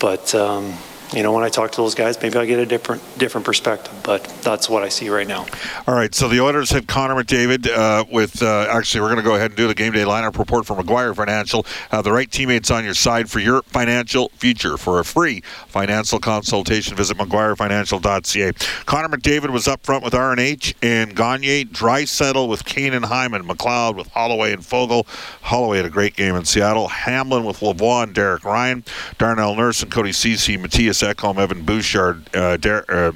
But 0.00 0.34
um, 0.34 0.72
you 1.12 1.22
know, 1.22 1.32
when 1.32 1.42
I 1.42 1.48
talk 1.48 1.72
to 1.72 1.76
those 1.78 1.94
guys, 1.94 2.20
maybe 2.22 2.38
I 2.38 2.46
get 2.46 2.58
a 2.58 2.66
different 2.66 3.02
different 3.18 3.44
perspective. 3.44 3.92
But 4.04 4.24
that's 4.42 4.68
what 4.68 4.82
I 4.82 4.88
see 4.88 5.08
right 5.08 5.26
now. 5.26 5.46
All 5.86 5.94
right. 5.94 6.14
So 6.14 6.28
the 6.28 6.40
Oilers 6.40 6.70
have 6.70 6.86
Connor 6.86 7.16
McDavid 7.16 7.68
uh, 7.68 8.04
with. 8.10 8.42
Uh, 8.42 8.66
actually, 8.70 9.00
we're 9.00 9.08
going 9.08 9.18
to 9.18 9.22
go 9.22 9.34
ahead 9.34 9.50
and 9.50 9.56
do 9.56 9.66
the 9.66 9.74
game 9.74 9.92
day 9.92 10.04
lineup 10.04 10.38
report 10.38 10.66
for 10.66 10.76
McGuire 10.76 11.14
Financial. 11.14 11.66
Uh, 11.90 12.00
the 12.02 12.12
right 12.12 12.30
teammates 12.30 12.70
on 12.70 12.84
your 12.84 12.94
side 12.94 13.28
for 13.28 13.40
your 13.40 13.62
financial 13.62 14.28
future. 14.36 14.76
For 14.76 15.00
a 15.00 15.04
free 15.04 15.40
financial 15.68 16.20
consultation, 16.20 16.96
visit 16.96 17.16
McGuireFinancial.ca. 17.16 18.52
Connor 18.86 19.08
McDavid 19.08 19.50
was 19.50 19.66
up 19.66 19.82
front 19.84 20.04
with 20.04 20.12
RNH 20.12 20.74
and 20.82 21.16
Gagner. 21.16 21.64
Dry 21.64 22.04
settle 22.04 22.48
with 22.48 22.64
Kane 22.64 22.94
and 22.94 23.04
Hyman. 23.04 23.44
McLeod 23.44 23.96
with 23.96 24.08
Holloway 24.08 24.52
and 24.52 24.62
Foegele. 24.62 25.06
Holloway 25.42 25.78
had 25.78 25.86
a 25.86 25.90
great 25.90 26.14
game 26.14 26.36
in 26.36 26.44
Seattle. 26.44 26.88
Hamlin 26.88 27.44
with 27.44 27.60
Lavoie 27.60 28.04
and 28.04 28.14
Derek 28.14 28.44
Ryan. 28.44 28.84
Darnell 29.18 29.56
Nurse 29.56 29.82
and 29.82 29.90
Cody 29.90 30.12
Ceci. 30.12 30.56
Mattias 30.56 30.99
Ekholm, 31.02 31.38
Evan 31.38 31.62
Bouchard, 31.62 32.34
uh, 32.34 32.56
Der- 32.56 32.84
uh, 32.88 33.12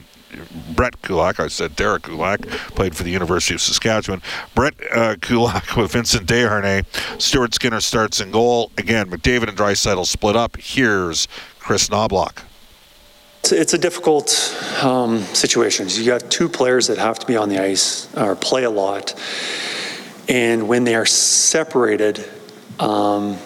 Brett 0.75 1.01
Kulak. 1.03 1.41
I 1.41 1.49
said 1.49 1.77
Derek 1.77 2.05
Kulak 2.05 2.43
played 2.75 2.97
for 2.97 3.03
the 3.03 3.11
University 3.11 3.55
of 3.55 3.61
Saskatchewan. 3.61 4.23
Brett 4.55 4.75
uh, 4.93 5.17
Kulak 5.21 5.77
with 5.77 5.93
Vincent 5.93 6.27
Desharnais. 6.27 6.85
Stuart 7.21 7.55
Skinner 7.55 7.81
starts 7.81 8.21
in 8.21 8.31
goal 8.31 8.71
again. 8.79 9.11
McDavid 9.11 9.49
and 9.49 9.57
Draisaitl 9.57 10.07
split 10.07 10.37
up. 10.37 10.57
Here's 10.59 11.29
Kris 11.59 11.89
Knoblauch. 11.89 12.43
It's 13.53 13.75
a 13.75 13.79
difficult 13.79 14.31
um, 14.83 15.21
situation. 15.21 15.87
You 15.91 16.07
got 16.07 16.31
two 16.31 16.49
players 16.49 16.87
that 16.87 16.97
have 16.97 17.19
to 17.19 17.27
be 17.27 17.37
on 17.37 17.51
the 17.51 17.59
ice 17.59 18.15
or 18.17 18.35
play 18.35 18.65
a 18.65 18.71
lot, 18.71 19.15
and 20.31 20.67
when 20.67 20.85
they 20.85 20.95
are 20.95 21.05
separated, 21.05 22.25
um, 22.81 23.37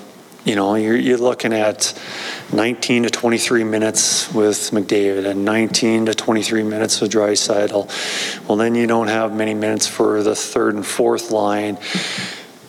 you 0.45 0.55
know, 0.55 0.77
you're, 0.77 0.97
you're, 0.97 1.19
looking 1.19 1.53
at 1.53 2.01
19 2.53 3.03
to 3.03 3.11
23 3.11 3.65
minutes 3.65 4.33
with 4.33 4.71
McDavid 4.71 5.27
and 5.27 5.45
19 5.45 6.07
to 6.07 6.15
23 6.15 6.63
minutes 6.63 7.01
with 7.01 7.13
Draisaitl. 7.13 8.49
Well, 8.49 8.57
then 8.57 8.75
you 8.75 8.87
don't 8.87 9.09
have 9.09 9.35
many 9.35 9.53
minutes 9.55 9.87
for 9.87 10.23
the 10.23 10.35
third 10.35 10.75
and 10.75 10.87
fourth 10.87 11.31
line. 11.31 11.79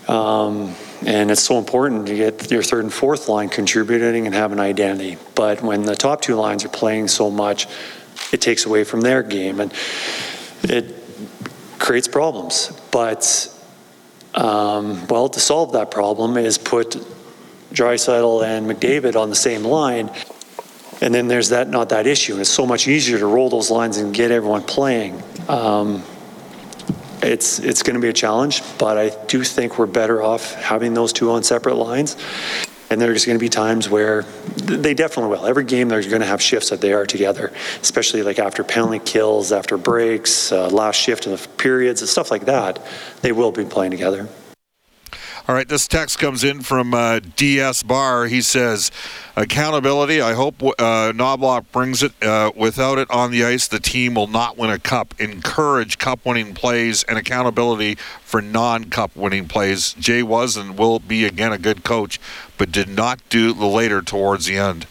Um, 0.07 0.75
and 1.05 1.31
it's 1.31 1.43
so 1.43 1.57
important 1.57 2.07
to 2.07 2.15
get 2.15 2.51
your 2.51 2.61
third 2.61 2.83
and 2.83 2.93
fourth 2.93 3.29
line 3.29 3.47
contributing 3.47 4.25
and 4.25 4.35
have 4.35 4.51
an 4.51 4.59
identity. 4.59 5.17
But 5.33 5.61
when 5.61 5.83
the 5.83 5.95
top 5.95 6.21
two 6.21 6.35
lines 6.35 6.65
are 6.65 6.69
playing 6.69 7.07
so 7.07 7.29
much, 7.29 7.67
it 8.33 8.41
takes 8.41 8.65
away 8.65 8.83
from 8.83 9.01
their 9.01 9.23
game 9.23 9.61
and 9.61 9.73
it 10.63 10.93
creates 11.79 12.07
problems. 12.07 12.77
But 12.91 13.55
um, 14.35 15.07
well, 15.07 15.29
to 15.29 15.39
solve 15.39 15.71
that 15.71 15.89
problem 15.89 16.37
is 16.37 16.57
put 16.57 16.97
Draisaitl 17.71 18.43
and 18.43 18.67
McDavid 18.69 19.15
on 19.15 19.29
the 19.29 19.35
same 19.35 19.63
line. 19.63 20.11
And 21.01 21.13
then 21.13 21.27
there's 21.27 21.49
that 21.49 21.69
not 21.69 21.89
that 21.89 22.07
issue. 22.07 22.39
It's 22.39 22.49
so 22.49 22.65
much 22.65 22.87
easier 22.87 23.17
to 23.19 23.25
roll 23.25 23.49
those 23.49 23.71
lines 23.71 23.97
and 23.97 24.13
get 24.13 24.31
everyone 24.31 24.63
playing. 24.63 25.21
Um, 25.47 26.03
it's 27.21 27.59
it's 27.59 27.83
going 27.83 27.95
to 27.95 28.01
be 28.01 28.09
a 28.09 28.13
challenge, 28.13 28.61
but 28.77 28.97
I 28.97 29.25
do 29.25 29.43
think 29.43 29.77
we're 29.77 29.85
better 29.85 30.21
off 30.21 30.53
having 30.55 30.93
those 30.93 31.13
two 31.13 31.31
on 31.31 31.43
separate 31.43 31.75
lines. 31.75 32.17
And 32.91 32.99
there's 32.99 33.23
going 33.23 33.37
to 33.37 33.39
be 33.39 33.49
times 33.49 33.87
where 33.87 34.23
they 34.55 34.95
definitely 34.95 35.37
will. 35.37 35.45
Every 35.45 35.63
game, 35.63 35.89
they're 35.89 36.01
going 36.01 36.21
to 36.21 36.27
have 36.27 36.41
shifts 36.41 36.71
that 36.71 36.81
they 36.81 36.91
are 36.91 37.05
together, 37.05 37.53
especially 37.81 38.23
like 38.23 38.39
after 38.39 38.63
penalty 38.63 38.97
kills, 38.97 39.51
after 39.51 39.77
breaks, 39.77 40.51
uh, 40.51 40.69
last 40.69 40.95
shift 40.95 41.27
in 41.27 41.33
the 41.33 41.47
periods, 41.57 42.01
and 42.01 42.09
stuff 42.09 42.31
like 42.31 42.45
that. 42.45 42.83
They 43.21 43.31
will 43.31 43.51
be 43.51 43.63
playing 43.63 43.91
together. 43.91 44.27
All 45.49 45.55
right, 45.55 45.67
this 45.67 45.87
text 45.87 46.19
comes 46.19 46.43
in 46.43 46.61
from 46.61 46.93
uh, 46.93 47.21
DS 47.35 47.81
Bar. 47.81 48.27
He 48.27 48.39
says, 48.39 48.91
accountability. 49.35 50.21
I 50.21 50.33
hope 50.33 50.61
uh, 50.61 51.11
Knoblauch 51.11 51.65
brings 51.71 52.03
it. 52.03 52.11
Uh, 52.21 52.51
without 52.55 52.99
it 52.99 53.09
on 53.09 53.31
the 53.31 53.43
ice, 53.43 53.67
the 53.67 53.79
team 53.79 54.13
will 54.13 54.27
not 54.27 54.59
win 54.59 54.69
a 54.69 54.77
cup. 54.77 55.19
Encourage 55.19 55.97
cup 55.97 56.23
winning 56.23 56.53
plays 56.53 57.01
and 57.05 57.17
accountability 57.17 57.95
for 58.21 58.43
non 58.43 58.91
cup 58.91 59.15
winning 59.15 59.47
plays. 59.47 59.93
Jay 59.93 60.21
was 60.21 60.55
and 60.55 60.77
will 60.77 60.99
be 60.99 61.25
again 61.25 61.51
a 61.51 61.57
good 61.57 61.83
coach, 61.83 62.19
but 62.59 62.71
did 62.71 62.87
not 62.87 63.19
do 63.29 63.51
the 63.51 63.65
later 63.65 64.03
towards 64.03 64.45
the 64.45 64.57
end. 64.57 64.85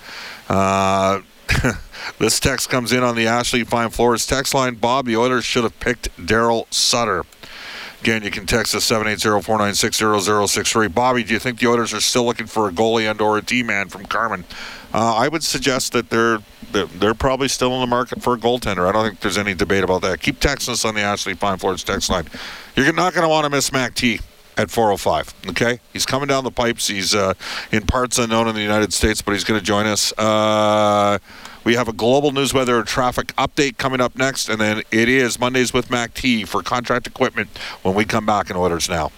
Uh, 0.49 1.21
this 2.19 2.41
text 2.41 2.69
comes 2.69 2.91
in 2.91 3.05
on 3.05 3.15
the 3.15 3.29
Ashley 3.29 3.63
Fine 3.63 3.91
Floors 3.91 4.27
text 4.27 4.55
line. 4.55 4.75
Bob, 4.75 5.07
the 5.07 5.17
Oilers 5.17 5.45
should 5.45 5.63
have 5.63 5.79
picked 5.79 6.09
Daryl 6.17 6.67
Sutter. 6.75 7.25
Again, 8.01 8.23
you 8.23 8.31
can 8.31 8.47
text 8.47 8.75
us 8.75 8.89
780-496-0063. 8.91 10.95
Bobby, 10.95 11.25
do 11.25 11.35
you 11.35 11.41
think 11.41 11.59
the 11.59 11.67
Oilers 11.67 11.93
are 11.93 12.01
still 12.01 12.25
looking 12.25 12.47
for 12.47 12.69
a 12.69 12.73
goalie 12.73 13.11
and 13.11 13.21
or 13.21 13.39
a 13.39 13.43
D-man 13.43 13.89
from 13.89 14.07
Carmen? 14.07 14.45
Uh, 14.95 15.17
I 15.17 15.29
would 15.29 15.43
suggest 15.43 15.93
that 15.93 16.09
they're, 16.09 16.39
they're 16.71 17.15
probably 17.15 17.49
still 17.49 17.75
in 17.75 17.81
the 17.81 17.87
market 17.87 18.23
for 18.23 18.35
a 18.35 18.39
goaltender. 18.39 18.89
I 18.89 18.93
don't 18.93 19.05
think 19.05 19.21
there's 19.21 19.37
any 19.37 19.55
debate 19.55 19.83
about 19.83 20.03
that. 20.03 20.21
Keep 20.21 20.39
texting 20.39 20.71
us 20.71 20.85
on 20.85 20.95
the 20.95 21.01
Ashley 21.01 21.35
Fine 21.35 21.59
Floors 21.59 21.83
text 21.83 22.09
line. 22.09 22.27
You're 22.77 22.93
not 22.93 23.15
going 23.15 23.25
to 23.25 23.29
want 23.29 23.45
to 23.45 23.51
miss 23.51 23.73
Mac 23.73 23.95
T 23.95 24.21
at 24.57 24.71
405. 24.71 25.51
Okay, 25.51 25.81
he's 25.93 26.07
coming 26.07 26.29
down 26.29 26.45
the 26.45 26.51
pipes. 26.51 26.89
He's 26.89 27.15
uh, 27.15 27.35
in 27.73 27.87
parts 27.87 28.19
unknown 28.19 28.49
in 28.49 28.55
the 28.55 28.63
United 28.63 28.93
States, 28.93 29.23
but 29.23 29.33
he's 29.33 29.45
going 29.45 29.59
to 29.59 29.65
join 29.65 29.87
us. 29.87 30.13
Uh, 30.19 31.19
we 31.65 31.75
have 31.75 31.89
a 31.89 31.93
global 31.93 32.33
news 32.33 32.55
weather 32.55 32.83
traffic 32.83 33.29
update 33.37 33.79
coming 33.79 34.01
up 34.01 34.17
next, 34.17 34.49
and 34.49 34.61
then 34.61 34.83
it 34.91 35.09
is 35.09 35.39
Mondays 35.39 35.73
with 35.73 35.91
Mac 35.91 36.15
T 36.15 36.45
for 36.45 36.63
contract 36.63 37.07
equipment 37.07 37.49
when 37.83 37.95
we 37.95 38.05
come 38.05 38.27
back 38.27 38.51
in 38.51 38.57
Oilers 38.57 38.89
Now. 38.89 39.11